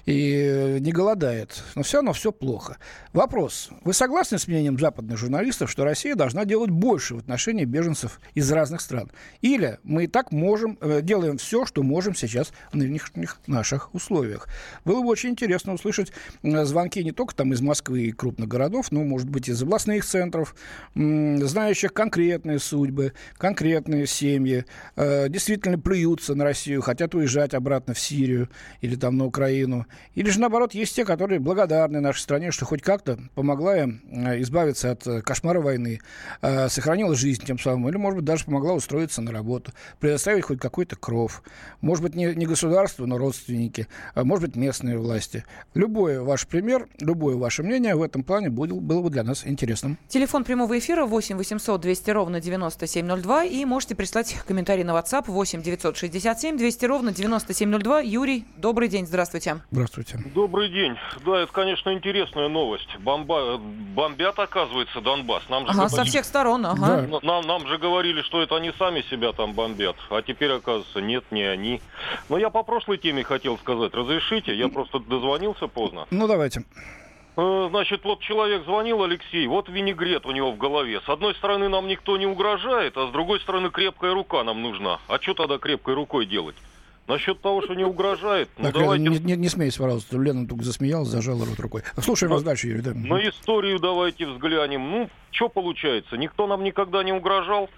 [0.05, 1.63] И не голодает.
[1.75, 2.77] Но все равно все плохо.
[3.15, 3.71] Вопрос.
[3.83, 8.53] Вы согласны с мнением западных журналистов, что Россия должна делать больше в отношении беженцев из
[8.53, 9.11] разных стран?
[9.41, 14.49] Или мы и так можем, э, делаем все, что можем сейчас в нынешних наших условиях?
[14.85, 18.91] Было бы очень интересно услышать э, звонки не только там из Москвы и крупных городов,
[18.91, 20.55] но, может быть, из областных центров,
[20.95, 24.65] знающих конкретные судьбы, конкретные семьи,
[24.97, 28.49] э, действительно плюются на Россию, хотят уезжать обратно в Сирию
[28.81, 29.87] или там на Украину.
[30.15, 34.41] Или же, наоборот, есть те, которые благодарны нашей стране, что хоть как-то помогла им э,
[34.43, 36.01] избавиться от кошмара войны,
[36.41, 40.97] сохранила жизнь тем самым, или, может быть, даже помогла устроиться на работу, предоставить хоть какой-то
[40.97, 41.43] кров.
[41.81, 43.62] Может быть, не, не государство, но родственники,
[44.15, 45.45] а может быть, местные власти.
[45.75, 49.99] Любой ваш пример, любое ваше мнение в этом плане было, было бы для нас интересным.
[50.09, 53.45] Телефон прямого эфира 8 800 200 ровно 9702.
[53.45, 58.01] И можете прислать комментарий на WhatsApp 8 967 200 ровно 9702.
[58.01, 59.61] Юрий, добрый день, здравствуйте.
[59.71, 60.19] Здравствуйте.
[60.35, 60.97] Добрый день.
[61.25, 62.89] Да, это, конечно, интересная новость.
[63.01, 63.59] Бомба...
[63.59, 65.49] Бомбят, оказывается, Донбасс.
[65.49, 65.97] Нам же ага, говорили...
[65.97, 67.07] со всех сторон, ага.
[67.11, 67.19] Да.
[67.23, 69.97] Нам, нам же говорили, что это они сами себя там бомбят.
[70.11, 71.81] А теперь, оказывается, нет, не они.
[72.29, 73.95] Но я по прошлой теме хотел сказать.
[73.95, 74.55] Разрешите?
[74.55, 76.07] Я просто дозвонился поздно.
[76.11, 76.65] Ну, давайте.
[77.37, 81.01] Э, значит, вот человек звонил, Алексей, вот винегрет у него в голове.
[81.01, 84.99] С одной стороны, нам никто не угрожает, а с другой стороны, крепкая рука нам нужна.
[85.09, 86.57] А что тогда крепкой рукой делать?
[87.09, 89.09] Насчет того, что не угрожает, ну так, давайте...
[89.09, 90.17] Не, не, не смейся, пожалуйста.
[90.19, 91.83] Лена только засмеялась, зажала рот рукой.
[91.99, 92.83] Слушай вас дальше, Юрий.
[92.83, 92.93] Да.
[92.95, 94.89] На историю давайте взглянем.
[94.89, 96.17] Ну, что получается?
[96.17, 97.71] Никто нам никогда не угрожал.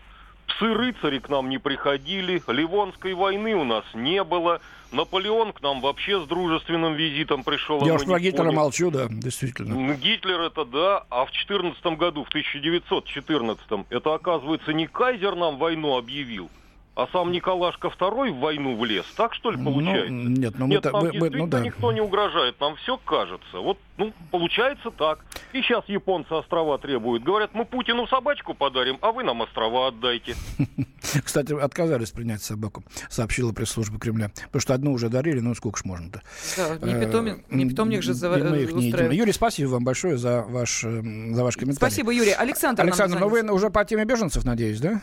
[0.47, 4.61] Псы-рыцари к нам не приходили, Ливонской войны у нас не было,
[4.93, 7.85] Наполеон к нам вообще с дружественным визитом пришел.
[7.85, 9.95] Я уж про Гитлера молчу, да, действительно.
[9.95, 15.97] Гитлер это да, а в 14 году, в 1914, это оказывается не Кайзер нам войну
[15.97, 16.51] объявил,
[16.95, 19.05] а сам Николашка II в войну влез.
[19.17, 20.13] Так что ли ну, получается?
[20.13, 21.61] Ну, нет, ну, нет, мы, нам мы, действительно ну, да.
[21.61, 22.61] никто не угрожает.
[22.61, 23.59] Нам все кажется.
[23.59, 25.25] Вот, ну, получается так.
[25.53, 27.25] И сейчас японцы острова требуют.
[27.25, 30.37] Говорят, мы Путину собачку подарим, а вы нам острова отдайте.
[31.25, 34.31] Кстати, отказались принять собаку, сообщила пресс-служба Кремля.
[34.47, 36.23] Потому что одну уже дарили, ну сколько ж можно-то.
[36.57, 39.11] Да, не питомник, не питомник же за, мы их не едим.
[39.11, 41.77] Юрий, спасибо вам большое за ваш, за ваш комментарий.
[41.77, 42.33] Спасибо, Юрий.
[42.33, 45.01] Александр Александр, ну вы уже по теме беженцев, надеюсь, да?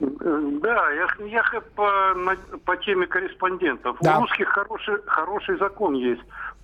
[0.00, 1.42] Да, я, я
[1.74, 2.14] по,
[2.64, 3.96] по теме корреспондентов.
[4.00, 4.18] Да.
[4.18, 6.22] У русских хороший, хороший закон есть.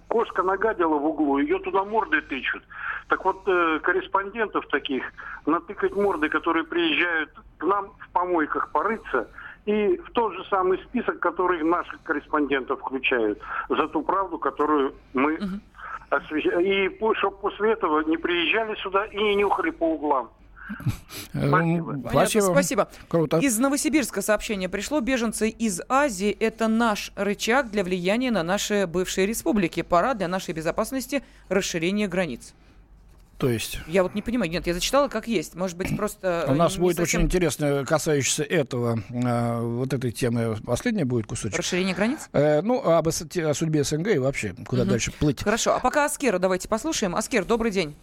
[0.08, 2.62] Кошка нагадила в углу, ее туда морды тычут.
[3.08, 5.04] Так вот, э, корреспондентов таких
[5.46, 9.28] натыкать морды, которые приезжают к нам в помойках порыться,
[9.64, 13.38] и в тот же самый список, который наших корреспондентов включают,
[13.70, 15.60] за ту правду, которую мы угу.
[16.10, 16.60] освещаем.
[16.60, 20.30] И чтобы после этого не приезжали сюда и не нюхали по углам.
[21.32, 22.08] Спасибо.
[22.08, 22.42] Спасибо.
[22.52, 22.88] Спасибо.
[23.08, 23.38] Круто.
[23.38, 25.00] Из Новосибирска сообщение пришло.
[25.00, 29.82] Беженцы из Азии– это наш рычаг для влияния на наши бывшие республики.
[29.82, 32.54] Пора для нашей безопасности расширения границ.
[33.42, 33.80] То есть...
[33.88, 34.48] Я вот не понимаю.
[34.52, 35.56] Нет, я зачитала как есть.
[35.56, 36.44] Может быть, просто...
[36.46, 37.22] У нас будет совсем...
[37.22, 40.56] очень интересно, касающееся этого, э, вот этой темы.
[40.64, 41.58] Последняя будет кусочек.
[41.58, 42.28] Расширение границ?
[42.32, 44.90] Э, ну, об, о судьбе СНГ и вообще, куда угу.
[44.92, 45.42] дальше плыть.
[45.42, 45.74] Хорошо.
[45.74, 47.16] А пока Аскера давайте послушаем.
[47.16, 47.96] Аскер, добрый день.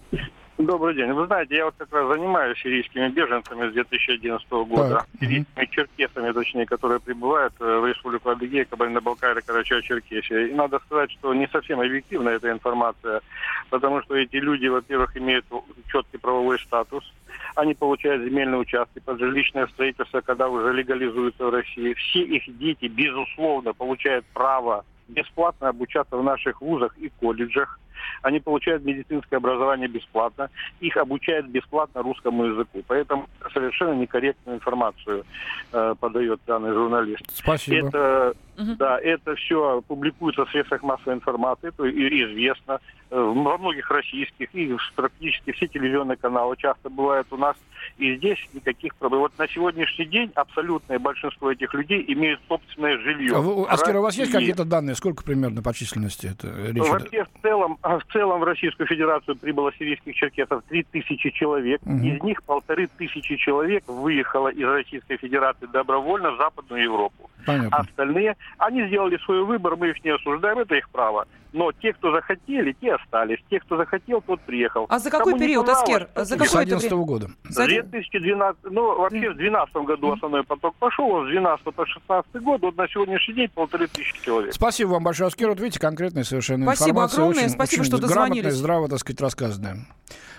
[0.60, 1.14] Добрый день.
[1.14, 4.90] Вы знаете, я вот как раз занимаюсь сирийскими беженцами с 2011 года.
[4.90, 5.08] Так.
[5.22, 10.50] Сирийскими черкесами, точнее, которые прибывают э, в Республику Адыгея, Кабардино-Балкария, Карачао-Черкесия.
[10.50, 13.22] И надо сказать, что не совсем объективна эта информация,
[13.70, 15.46] потому что эти люди, во-первых, имеют
[15.90, 17.10] четкий правовой статус,
[17.56, 21.94] они получают земельные участки под жилищное строительство, когда уже легализуются в России.
[21.94, 27.80] Все их дети, безусловно, получают право бесплатно обучаться в наших вузах и колледжах
[28.22, 32.84] они получают медицинское образование бесплатно, их обучают бесплатно русскому языку.
[32.88, 35.26] Поэтому совершенно некорректную информацию
[35.72, 37.24] э, подает данный журналист.
[37.34, 37.88] Спасибо.
[37.88, 38.76] Это Угу.
[38.76, 42.80] Да, это все публикуется в средствах массовой информации, то и известно.
[43.10, 47.56] Э, во многих российских и практически все телевизионные каналы часто бывают у нас.
[47.98, 49.22] И здесь никаких проблем.
[49.22, 53.38] Вот на сегодняшний день абсолютное большинство этих людей имеют собственное жилье.
[53.38, 54.96] А вы, Аскер, у вас есть какие-то данные?
[54.96, 56.88] Сколько примерно по численности это речь?
[56.90, 61.82] Вообще, в целом, а, в целом в Российскую Федерацию прибыло сирийских черкесов 3000 человек.
[61.84, 61.96] Угу.
[61.96, 67.32] Из них полторы тысячи человек выехало из Российской Федерации добровольно в Западную Европу.
[67.48, 67.78] Понятно.
[67.78, 71.26] Остальные, они сделали свой выбор, мы их не осуждаем, это их право.
[71.52, 73.40] Но те, кто захотели, те остались.
[73.50, 74.86] Те, кто захотел, тот приехал.
[74.90, 76.10] А за какой Кому период, Аскер?
[76.16, 77.30] За какой С 2011 года.
[77.50, 82.62] С 2012, ну, вообще в 2012 году основной поток пошел, с 12 по 16 год,
[82.62, 84.54] вот на сегодняшний день полторы тысячи человек.
[84.54, 85.50] Спасибо вам большое, Аскер.
[85.50, 87.16] Вот видите, конкретная совершенно Спасибо информация.
[87.24, 88.54] огромное, очень, спасибо, очень что дозвонились.
[88.54, 89.78] здраво, так сказать, рассказанная.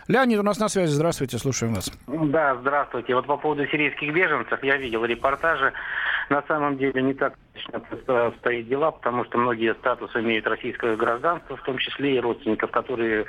[0.09, 0.92] Леонид у нас на связи.
[0.92, 1.92] Здравствуйте, слушаем вас.
[2.09, 3.14] Да, здравствуйте.
[3.14, 5.73] Вот по поводу сирийских беженцев я видел репортажи.
[6.31, 7.35] На самом деле не так
[8.38, 13.27] стоит дела, потому что многие статусы имеют российское гражданство, в том числе и родственников, которые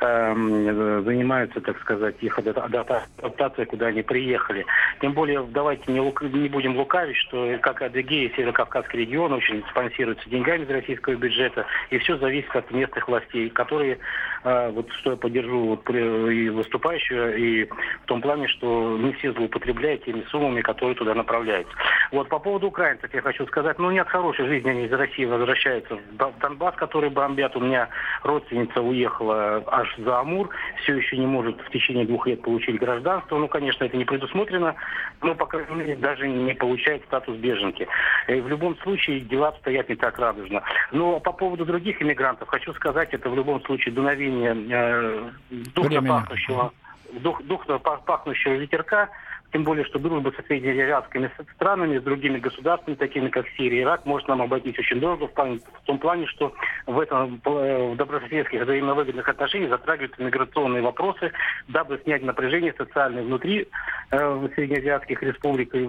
[0.00, 4.66] э, занимаются, так сказать, их адаптацией, куда они приехали.
[5.00, 10.28] Тем более, давайте не, лук, не будем лукавить, что как Адыгея, Северо-Кавказский регион очень спонсируется
[10.28, 13.98] деньгами из российского бюджета, и все зависит от местных властей, которые,
[14.44, 19.32] э, вот что я поддержу вот, и выступающего, и в том плане, что не все
[19.32, 21.74] злоупотребляют теми суммами, которые туда направляются.
[22.12, 25.96] Вот по поводу украинцев я хочу сказать, ну нет хорошей жизни, они из России возвращаются
[25.96, 27.56] в Донбасс, который бомбят.
[27.56, 27.88] У меня
[28.22, 30.50] родственница уехала аж за Амур,
[30.82, 33.38] все еще не может в течение двух лет получить гражданство.
[33.38, 34.74] Ну, конечно, это не предусмотрено,
[35.22, 37.86] но, по крайней мере, даже не получает статус беженки.
[38.28, 40.62] И в любом случае дела обстоят не так радужно.
[40.92, 45.30] Но по поводу других иммигрантов хочу сказать, это в любом случае дуновение э,
[45.74, 46.72] духно пахнущего,
[47.12, 49.08] дух, духно пахнущего ветерка,
[49.54, 54.04] тем более, что дружба со среднеазиатскими странами, с другими государствами, такими как Сирия и Ирак,
[54.04, 56.52] может нам обойтись очень дорого в, плане, в том плане, что
[56.88, 61.30] в этом э, в добрососедских взаимовыгодных отношениях затрагиваются миграционные вопросы,
[61.68, 63.68] дабы снять напряжение социальное внутри
[64.10, 65.86] э, среднеазиатских республик и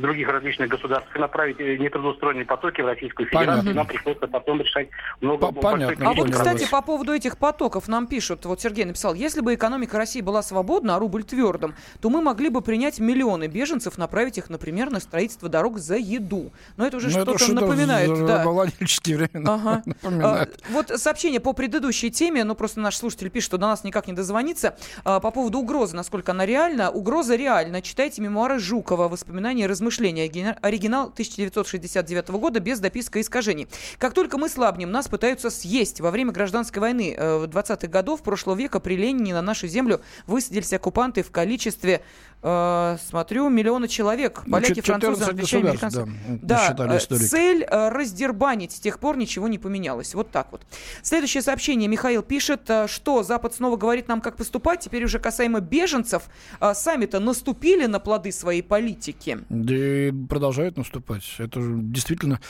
[0.00, 3.56] других различных государств и направить э, нетрудоустроенные потоки в Российскую Федерацию.
[3.56, 3.74] Понятно.
[3.74, 4.88] Нам приходится потом решать
[5.20, 6.10] много Понятно.
[6.10, 9.98] А вот, кстати, по поводу этих потоков нам пишут, вот Сергей написал, если бы экономика
[9.98, 14.50] России была свободна, а рубль твердым, то мы могли бы принять миллионы беженцев, направить их,
[14.50, 16.52] например, на строительство дорог за еду.
[16.76, 18.26] Но это уже ну, что-то что напоминает.
[18.26, 18.44] Да.
[18.44, 19.82] времена ага.
[20.22, 24.06] А, вот сообщение по предыдущей теме, ну просто наш слушатель пишет, что до нас никак
[24.06, 26.90] не дозвониться, а, по поводу угрозы, насколько она реальна.
[26.90, 27.82] Угроза реальна.
[27.82, 30.30] Читайте мемуары Жукова, воспоминания и размышления.
[30.62, 33.68] Оригинал 1969 года без дописка и искажений.
[33.98, 36.00] Как только мы слабнем, нас пытаются съесть.
[36.00, 40.72] Во время гражданской войны э, 20-х годов прошлого века при Ленине на нашу землю высадились
[40.72, 42.02] оккупанты в количестве
[42.42, 44.42] э, смотрю, миллионы человек.
[44.46, 46.08] Ну, Поляки, французы, англичане, американцы.
[46.42, 48.72] Да, да э, цель э, раздербанить.
[48.72, 50.14] С тех пор ничего не поменялось.
[50.14, 50.62] Вот так вот.
[51.02, 51.88] Следующее сообщение.
[51.88, 54.80] Михаил пишет, что Запад снова говорит нам, как поступать.
[54.80, 56.24] Теперь уже касаемо беженцев.
[56.60, 59.38] Сами-то наступили на плоды своей политики.
[59.48, 61.24] Да и продолжают наступать.
[61.38, 62.40] Это действительно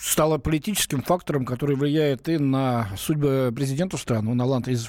[0.00, 4.30] стало политическим фактором, который влияет и на судьбы президента страны.
[4.30, 4.88] Он Алант из,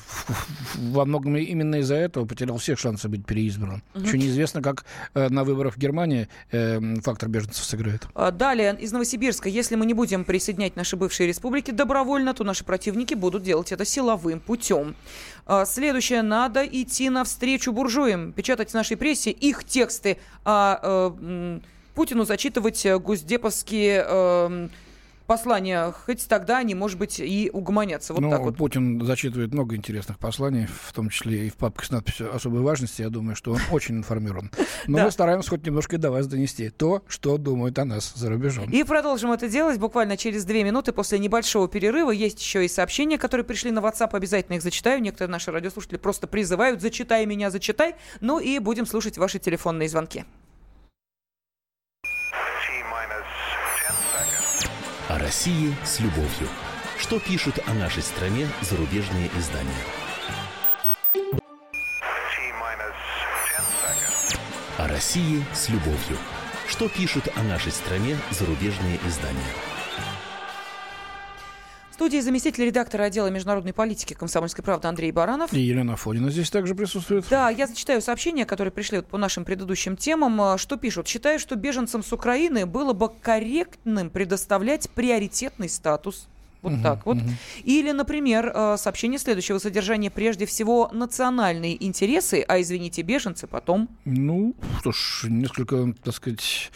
[0.76, 3.84] во многом именно из-за этого потерял все шансы быть переизбранным.
[3.96, 4.03] Угу.
[4.08, 8.08] Еще неизвестно, как э, на выборах в Германии э, фактор беженцев сыграет.
[8.14, 9.50] А, далее, из Новосибирска.
[9.50, 13.86] Если мы не будем присоединять наши бывшие республики добровольно, то наши противники будут делать это
[13.86, 14.96] силовым путем.
[15.46, 16.22] А, следующее.
[16.22, 21.60] Надо идти навстречу буржуям, печатать в нашей прессе их тексты, а э,
[21.96, 24.70] Путину зачитывать госдеповские...
[25.28, 28.14] Послания, хоть тогда они, может быть, и угомонятся.
[28.14, 28.58] Вот ну, так вот.
[28.58, 33.02] Путин зачитывает много интересных посланий, в том числе и в папке с надписью особой важности.
[33.02, 34.52] Я думаю, что он очень информирован.
[34.88, 38.70] Но мы стараемся хоть немножко до вас донести то, что думают о нас за рубежом.
[38.70, 42.12] И продолжим это делать буквально через две минуты после небольшого перерыва.
[42.12, 44.10] Есть еще и сообщения, которые пришли на WhatsApp.
[44.12, 45.02] Обязательно их зачитаю.
[45.02, 47.96] Некоторые наши радиослушатели просто призывают «зачитай меня, зачитай».
[48.20, 50.26] Ну и будем слушать ваши телефонные звонки.
[55.34, 56.48] России с любовью.
[57.00, 59.84] Что пишут о нашей стране зарубежные издания?
[64.78, 66.20] О России с любовью.
[66.68, 69.73] Что пишут о нашей стране зарубежные издания?
[72.04, 75.54] Студии заместитель редактора отдела международной политики комсомольской правды Андрей Баранов.
[75.54, 77.26] И Елена Фонина здесь также присутствует.
[77.30, 80.42] Да, я зачитаю сообщения, которые пришли вот по нашим предыдущим темам.
[80.42, 81.08] А, что пишут?
[81.08, 86.28] Считаю, что беженцам с Украины было бы корректным предоставлять приоритетный статус
[86.64, 87.18] вот угу, так вот.
[87.18, 87.30] Угу.
[87.64, 90.10] Или, например, а, сообщение следующего содержания.
[90.10, 93.90] Прежде всего, национальные интересы, а, извините, беженцы потом.
[94.06, 96.72] Ну, что ж, несколько, так сказать,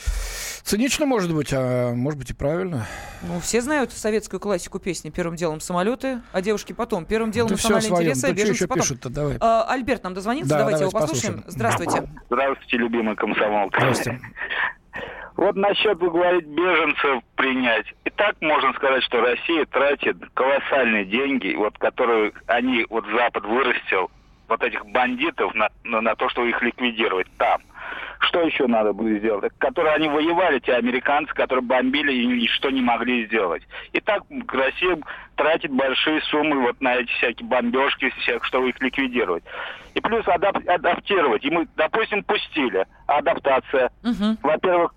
[0.68, 2.86] Цинично, может быть, а может быть и правильно.
[3.22, 7.06] Ну, все знают советскую классику песни «Первым делом самолеты», а девушки потом.
[7.06, 8.82] Первым делом национальные интересы, а беженцы потом.
[8.82, 9.38] Пишут давай.
[9.40, 11.36] А, Альберт нам дозвонился, да, давайте, давайте его послушаем.
[11.36, 11.52] послушаем.
[11.56, 12.10] Здравствуйте.
[12.30, 13.70] Здравствуйте, любимый комсомол.
[13.70, 14.22] Здравствуйте.
[15.38, 17.86] Вот насчет, вы говорите, беженцев принять.
[18.04, 24.12] И так можно сказать, что Россия тратит колоссальные деньги, вот которые они, вот Запад вырастил,
[24.50, 27.62] вот этих бандитов на, на, на то, чтобы их ликвидировать там.
[28.20, 29.52] Что еще надо будет сделать?
[29.60, 33.64] Которые они воевали, те американцы, которые бомбили и ничто не могли сделать.
[33.94, 34.98] И так Россия
[35.36, 39.44] тратит большие суммы вот на эти всякие бомбежки, всех, чтобы их ликвидировать.
[39.94, 41.44] И плюс адап- адаптировать.
[41.46, 42.86] И мы, допустим, пустили.
[43.06, 43.92] Адаптация.
[44.04, 44.38] Угу.
[44.44, 44.94] Во-первых,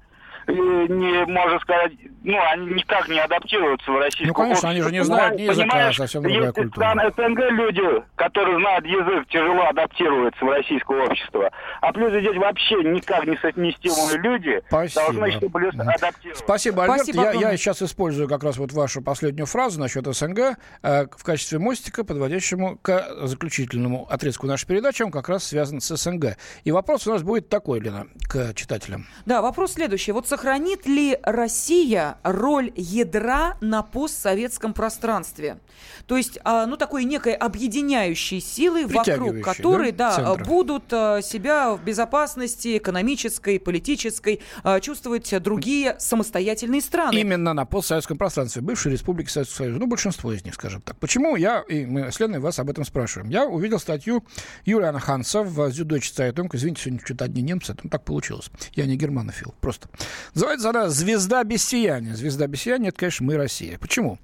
[0.53, 1.93] не, можно сказать,
[2.23, 4.71] ну, они никак не адаптируются в российском Ну, конечно, обществе.
[4.71, 6.75] они же не знают ни языка, а совсем другая культура.
[6.75, 11.51] Страны СНГ люди, которые знают язык, тяжело адаптируются в российское общество.
[11.81, 15.13] А плюс здесь вообще никак не совместимые люди Спасибо.
[15.13, 16.45] должны плюс адаптироваться.
[16.45, 17.03] Спасибо, Альберт.
[17.03, 21.25] Спасибо, я, я сейчас использую как раз вот вашу последнюю фразу насчет СНГ э, в
[21.25, 25.03] качестве мостика, подводящему к заключительному отрезку нашей передачи.
[25.03, 26.37] Он как раз связан с СНГ.
[26.65, 29.07] И вопрос у нас будет такой, Лена, к читателям.
[29.27, 30.13] Да, вопрос следующий.
[30.13, 35.59] Вот сохранит ли Россия роль ядра на постсоветском пространстве?
[36.07, 41.75] То есть, а, ну, такой некой объединяющей силы, вокруг которой, да, да будут а, себя
[41.75, 47.17] в безопасности экономической, политической а, чувствовать другие самостоятельные страны.
[47.17, 49.79] Именно на постсоветском пространстве, бывшей республики Советского Союза.
[49.79, 50.97] Ну, большинство из них, скажем так.
[50.99, 53.31] Почему я, и мы с Леной вас об этом спрашиваем?
[53.31, 54.25] Я увидел статью
[54.65, 56.49] Юлиана Ханса в Süddeutsche Zeitung.
[56.53, 58.51] Извините, сегодня что-то одни немцы, это так получилось.
[58.73, 59.89] Я не германофил, просто.
[60.35, 62.15] Называется она «Звезда без сияния».
[62.15, 63.79] «Звезда без сияния»— это, конечно, мы, Россия.
[63.79, 64.19] Почему?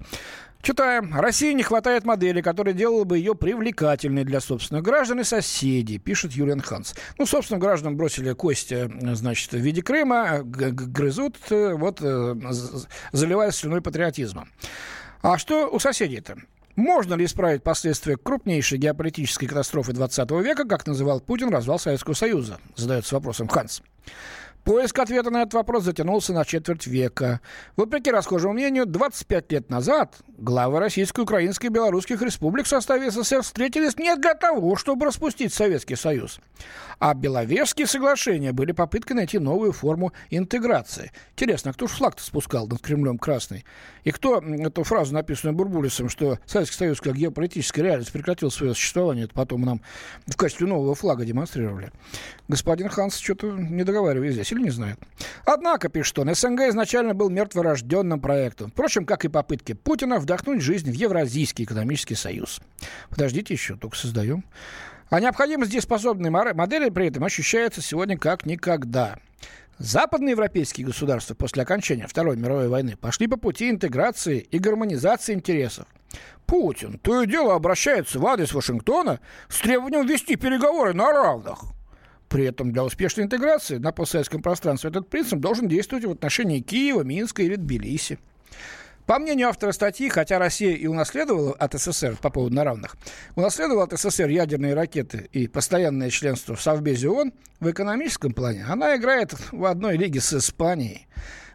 [0.61, 1.17] Читаем.
[1.17, 6.33] России не хватает модели, которая делала бы ее привлекательной для собственных граждан и соседей, пишет
[6.33, 6.95] Юлиан Ханс.
[7.17, 12.35] Ну, собственно, граждан бросили кости, значит, в виде Крыма, грызут, э, вот, э,
[13.11, 14.47] заливая слюной патриотизма.
[15.21, 16.37] А что у соседей-то?
[16.75, 22.59] Можно ли исправить последствия крупнейшей геополитической катастрофы 20 века, как называл Путин развал Советского Союза?
[22.75, 23.81] Задается вопросом Ханс.
[24.67, 27.39] Поиск ответа на этот вопрос затянулся на четверть века.
[27.77, 33.43] Вопреки расхожему мнению, 25 лет назад главы российской, украинской и белорусских республик в составе СССР
[33.43, 36.41] встретились не для того, чтобы распустить Советский Союз.
[36.99, 41.13] А Беловежские соглашения были попыткой найти новую форму интеграции.
[41.31, 43.63] Интересно, кто же флаг-то спускал над Кремлем красный?
[44.03, 49.25] И кто эту фразу, написанную Бурбулисом, что Советский Союз как геополитическая реальность прекратил свое существование,
[49.25, 49.81] это потом нам
[50.25, 51.91] в качестве нового флага демонстрировали?
[52.49, 54.99] Господин Ханс что-то не договаривает здесь или не знает.
[55.45, 58.71] Однако, пишет он, СНГ изначально был мертворожденным проектом.
[58.71, 62.59] Впрочем, как и попытки Путина вдохнуть жизнь в Евразийский экономический союз.
[63.09, 64.43] Подождите еще, только создаем.
[65.09, 69.17] А необходимость дееспособной модели при этом ощущается сегодня как никогда.
[69.77, 75.85] Западные европейские государства после окончания Второй мировой войны пошли по пути интеграции и гармонизации интересов.
[76.47, 81.76] Путин то и дело обращается в адрес Вашингтона с требованием вести переговоры на равных.
[82.29, 87.03] При этом для успешной интеграции на постсоветском пространстве этот принцип должен действовать в отношении Киева,
[87.03, 88.19] Минска или Тбилиси.
[89.05, 92.97] По мнению автора статьи, хотя Россия и унаследовала от СССР по поводу на равных,
[93.35, 98.97] унаследовала от СССР ядерные ракеты и постоянное членство в Совбезе ООН, в экономическом плане она
[98.97, 101.07] играет в одной лиге с Испанией.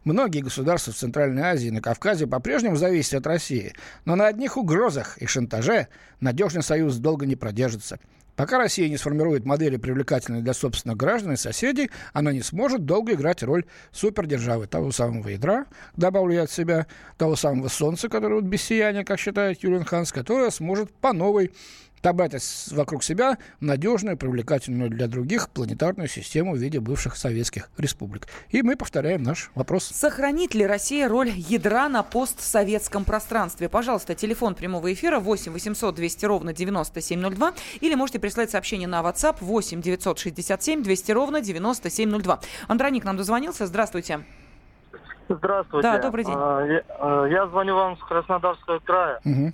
[0.05, 3.75] Многие государства в Центральной Азии и на Кавказе по-прежнему зависят от России,
[4.07, 5.89] но на одних угрозах и шантаже
[6.21, 8.01] надежный союз долго не продержится.
[8.37, 13.13] Пока Россия не сформирует модели, привлекательные для собственных граждан и соседей, она не сможет долго
[13.13, 15.67] играть роль супердержавы того самого ядра,
[15.97, 16.87] добавлю я от себя,
[17.19, 21.53] того самого солнца, которое вот без сияния, как считает Юлиан Ханс, которое сможет по новой
[22.03, 22.35] собрать
[22.73, 28.27] вокруг себя надежную, привлекательную для других планетарную систему в виде бывших советских республик.
[28.51, 29.85] И мы повторяем наш вопрос.
[29.85, 33.69] Сохранит ли Россия роль ядра на постсоветском пространстве?
[33.69, 39.37] Пожалуйста, телефон прямого эфира 8 800 200 ровно 9702 или можете прислать сообщение на WhatsApp
[39.41, 42.41] 8 967 200 ровно 9702.
[42.69, 43.67] Андроник нам дозвонился.
[43.67, 44.21] Здравствуйте.
[45.29, 45.83] Здравствуйте.
[45.83, 46.35] Да, добрый день.
[46.37, 49.21] А, я, а, я звоню вам с Краснодарского края.
[49.25, 49.53] Угу.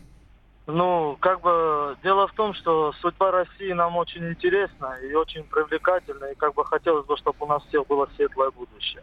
[0.69, 6.27] Ну, как бы дело в том, что судьба России нам очень интересна и очень привлекательна,
[6.27, 9.03] и как бы хотелось бы, чтобы у нас всех было светлое будущее.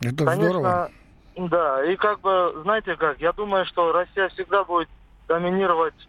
[0.00, 0.90] Это Конечно, здорово.
[1.36, 4.88] Да, и как бы, знаете как, я думаю, что Россия всегда будет
[5.28, 6.08] доминировать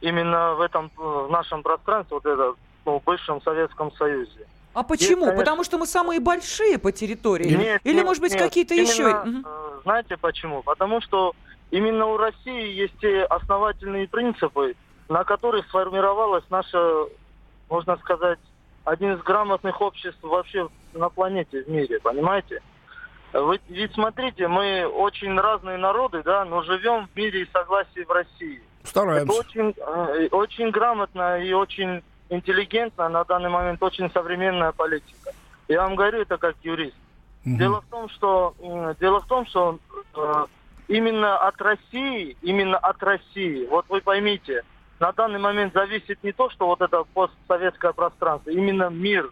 [0.00, 2.54] именно в этом, в нашем пространстве, вот это,
[2.86, 4.46] ну, в бывшем Советском Союзе.
[4.72, 5.26] А почему?
[5.26, 5.38] конечно...
[5.38, 7.54] Потому что мы самые большие по территории?
[7.54, 9.22] Нет, Или, нет, может быть, какие-то еще?
[9.44, 10.62] Э, знаете почему?
[10.62, 11.34] Потому что
[11.70, 14.74] Именно у России есть те основательные принципы,
[15.08, 17.06] на которых сформировалась наша,
[17.68, 18.38] можно сказать,
[18.84, 22.60] один из грамотных обществ вообще на планете, в мире, понимаете?
[23.32, 28.10] Вы, ведь смотрите, мы очень разные народы, да, но живем в мире и согласии в
[28.10, 28.62] России.
[28.84, 29.24] Стараемся.
[29.24, 35.32] Это очень, э, очень грамотно и очень интеллигентно, на данный момент очень современная политика.
[35.66, 36.96] Я вам говорю это как юрист.
[37.44, 37.56] Угу.
[37.56, 38.54] Дело в том, что
[39.00, 39.78] дело в том, что
[40.14, 40.46] э,
[40.88, 44.62] именно от России, именно от России, вот вы поймите,
[45.00, 49.30] на данный момент зависит не то, что вот это постсоветское пространство, именно мир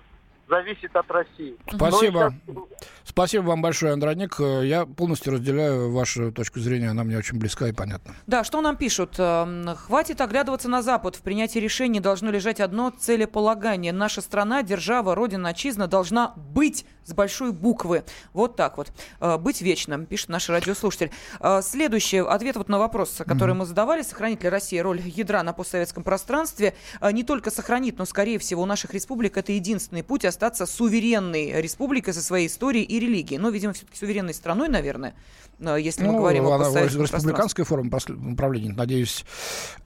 [0.48, 1.56] зависит от России.
[1.72, 2.34] Спасибо.
[2.46, 2.56] Сейчас...
[3.04, 4.38] Спасибо вам большое, Андроник.
[4.38, 8.14] Я полностью разделяю вашу точку зрения, она мне очень близка и понятна.
[8.26, 9.14] Да, что нам пишут?
[9.18, 11.16] Эм, Хватит оглядываться на Запад.
[11.16, 13.92] В принятии решений должно лежать одно целеполагание.
[13.92, 18.04] Наша страна, держава, родина, отчизна должна быть с большой буквы.
[18.32, 18.92] Вот так вот.
[19.20, 21.10] Э, быть вечным, пишет наш радиослушатель.
[21.40, 23.58] Э, следующий ответ вот на вопрос, который mm-hmm.
[23.58, 24.02] мы задавали.
[24.02, 26.74] Сохранит ли Россия роль ядра на постсоветском пространстве?
[27.00, 31.60] Э, не только сохранит, но, скорее всего, у наших республик это единственный путь остаться суверенной
[31.60, 33.38] республикой со своей историей и религией.
[33.38, 35.14] Но, видимо, все-таки суверенной страной, наверное,
[35.58, 37.90] если мы ну, говорим о постсоветском Республиканская форма
[38.36, 38.72] правления.
[38.72, 39.24] Надеюсь,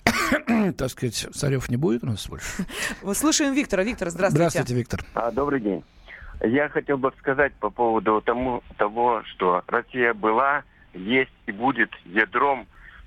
[0.77, 2.47] так сказать, царев не будет у нас больше.
[3.14, 3.83] Слушаем Виктора.
[3.83, 4.49] Виктор, здравствуйте.
[4.51, 5.05] Здравствуйте, Виктор.
[5.14, 5.85] А, добрый день.
[6.43, 12.66] Я хотел бы сказать по поводу тому, того, что Россия была, есть и будет ядром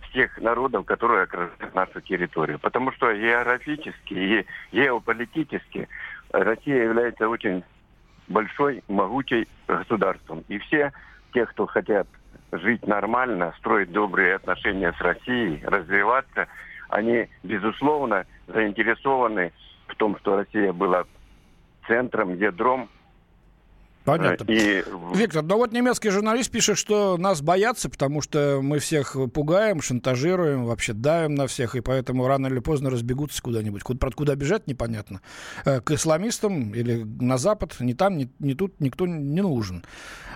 [0.09, 2.59] всех народов, которые окружают нашу территорию.
[2.59, 5.88] Потому что географически и геополитически
[6.32, 7.63] Россия является очень
[8.27, 10.43] большой, могучей государством.
[10.47, 10.91] И все
[11.34, 12.07] те, кто хотят
[12.51, 16.47] жить нормально, строить добрые отношения с Россией, развиваться,
[16.89, 19.53] они, безусловно, заинтересованы
[19.88, 21.03] в том, что Россия была
[21.88, 22.89] центром, ядром
[24.06, 24.52] Понятно.
[24.52, 24.84] И...
[25.14, 30.66] Виктор, ну вот немецкий журналист пишет, что нас боятся, потому что мы всех пугаем, шантажируем,
[30.66, 33.84] вообще давим на всех, и поэтому рано или поздно разбегутся куда-нибудь.
[33.84, 35.22] Куда, куда бежать, непонятно.
[35.66, 39.84] Э, к исламистам или на Запад, ни там, ни, ни тут никто не нужен.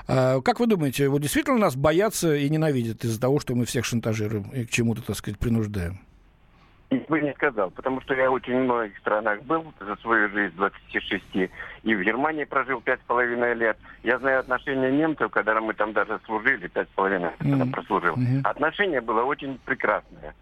[0.08, 3.86] А, как вы думаете, вот действительно нас боятся и ненавидят из-за того, что мы всех
[3.86, 6.02] шантажируем и к чему-то, так сказать, принуждаем?
[7.00, 11.24] Бы не сказал, потому что я очень в многих странах был за свою жизнь 26,
[11.84, 13.78] и в Германии прожил пять с половиной лет.
[14.04, 17.72] Я знаю отношения немцев, когда мы там даже служили, пять с половиной лет mm-hmm.
[17.72, 18.16] прослужил.
[18.16, 18.42] Mm-hmm.
[18.44, 20.34] Отношение было очень прекрасное.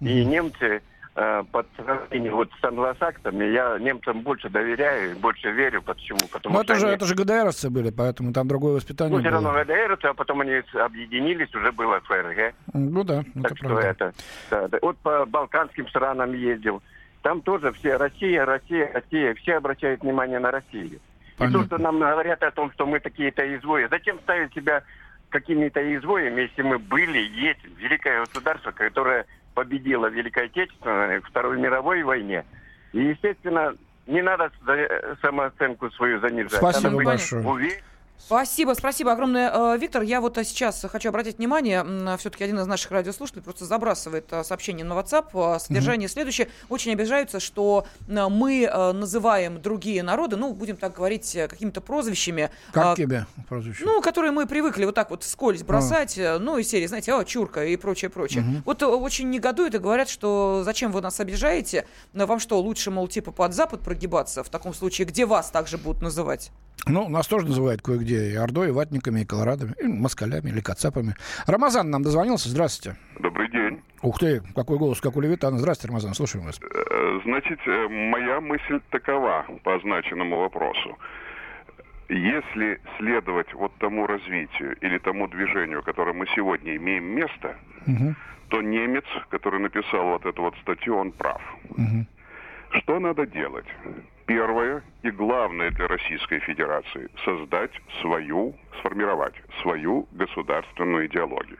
[0.00, 0.08] Mm-hmm.
[0.08, 0.82] И немцы
[1.14, 5.82] под сравнением вот с англосаксами, я немцам больше доверяю, больше верю.
[5.82, 6.20] Почему?
[6.32, 6.94] Потому Но это же, они...
[6.94, 10.62] это же ГДРовцы были, поэтому там другое воспитание Ну, все равно ГДРовцы, а потом они
[10.74, 12.54] объединились, уже было ФРГ.
[12.74, 13.86] Ну да, так это что правда.
[13.86, 14.14] это.
[14.50, 14.78] Да, да.
[14.82, 16.82] Вот по балканским странам ездил.
[17.22, 19.34] Там тоже все Россия, Россия, Россия.
[19.34, 21.00] Все обращают внимание на Россию.
[21.36, 21.58] Понятно.
[21.58, 23.88] И то, что нам говорят о том, что мы такие-то изгои.
[23.90, 24.82] Зачем ставить себя
[25.28, 29.26] какими-то изгоями, если мы были, есть великое государство, которое
[29.60, 32.46] победила в Великой Отечественной, Второй мировой войне.
[32.94, 33.74] И, естественно,
[34.06, 34.50] не надо
[35.20, 36.54] самооценку свою занижать.
[36.54, 37.46] Спасибо надо большое.
[37.46, 37.82] Уверен,
[38.26, 40.02] Спасибо, спасибо огромное, э, Виктор.
[40.02, 41.84] Я вот сейчас хочу обратить внимание,
[42.18, 45.56] все-таки один из наших радиослушателей просто забрасывает э, сообщение на WhatsApp.
[45.56, 46.12] Э, содержание mm-hmm.
[46.12, 46.48] следующее.
[46.68, 52.50] Очень обижаются, что мы называем другие народы, ну, будем так говорить, какими-то прозвищами.
[52.72, 53.84] Как тебе прозвища?
[53.84, 56.38] Ну, которые мы привыкли вот так вот скользь бросать, mm-hmm.
[56.38, 58.44] ну, из серии, знаете, о, чурка и прочее, прочее.
[58.44, 58.62] Mm-hmm.
[58.64, 61.86] Вот очень негодуют и говорят, что зачем вы нас обижаете?
[62.12, 64.44] Вам что, лучше, мол, типа под Запад прогибаться?
[64.44, 66.50] В таком случае, где вас также будут называть?
[66.86, 71.14] Ну, нас тоже называют кое-где и Ордой, и Ватниками, и Колорадами, и москалями, или Кацапами.
[71.46, 72.48] Рамазан нам дозвонился.
[72.48, 72.98] Здравствуйте.
[73.18, 73.82] Добрый день.
[74.02, 75.58] Ух ты, какой голос, как у Левитана.
[75.58, 76.58] Здравствуйте, Рамазан, слушаем вас.
[76.62, 80.96] Э, значит, э, моя мысль такова по означенному вопросу.
[82.08, 87.56] Если следовать вот тому развитию или тому движению, которое мы сегодня имеем место,
[87.86, 88.14] угу.
[88.48, 91.42] то немец, который написал вот эту вот статью, он прав.
[91.70, 92.06] Угу.
[92.72, 93.66] Что надо делать?
[94.30, 101.58] Первое и главное для Российской Федерации– создать свою, сформировать свою государственную идеологию.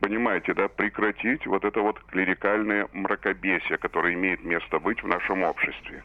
[0.00, 6.04] Понимаете, да, прекратить вот это вот клерикальное мракобесие, которое имеет место быть в нашем обществе.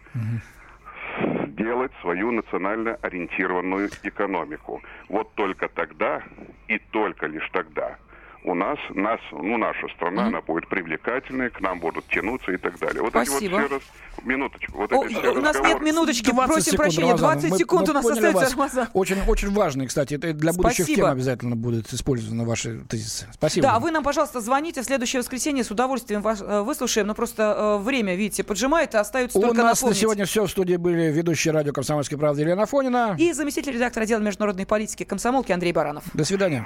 [1.47, 4.81] Делать свою национально ориентированную экономику.
[5.09, 6.23] Вот только тогда
[6.69, 7.97] и только лишь тогда–
[8.45, 10.27] у нас, нас, ну, наша страна, mm-hmm.
[10.27, 13.01] она будет привлекательной, к нам будут тянуться и так далее.
[13.01, 13.37] Вот Спасибо.
[13.37, 13.81] эти вот все раз...
[14.23, 14.77] Минуточку.
[14.77, 17.39] Вот О, эти все у нас нет минуточки, просим секунд, прощения, Рамазан.
[17.39, 18.87] 20 секунд мы, у нас остается, Рамазан.
[18.93, 21.01] Очень, очень важный, кстати, это для будущих Спасибо.
[21.01, 23.27] тем обязательно будет использованы ваши тезисы.
[23.33, 23.67] Спасибо.
[23.67, 27.55] Да, вы нам, пожалуйста, звоните в следующее воскресенье, с удовольствием вас э, выслушаем, но просто
[27.57, 29.97] э, время, видите, поджимает, и остается у только У нас напомнить.
[29.97, 30.45] на сегодня все.
[30.45, 33.15] В студии были ведущие радио «Комсомольской правды» Елена Фонина.
[33.19, 36.03] И заместитель редактора отдела международной политики комсомолки Андрей Баранов.
[36.13, 36.65] До свидания.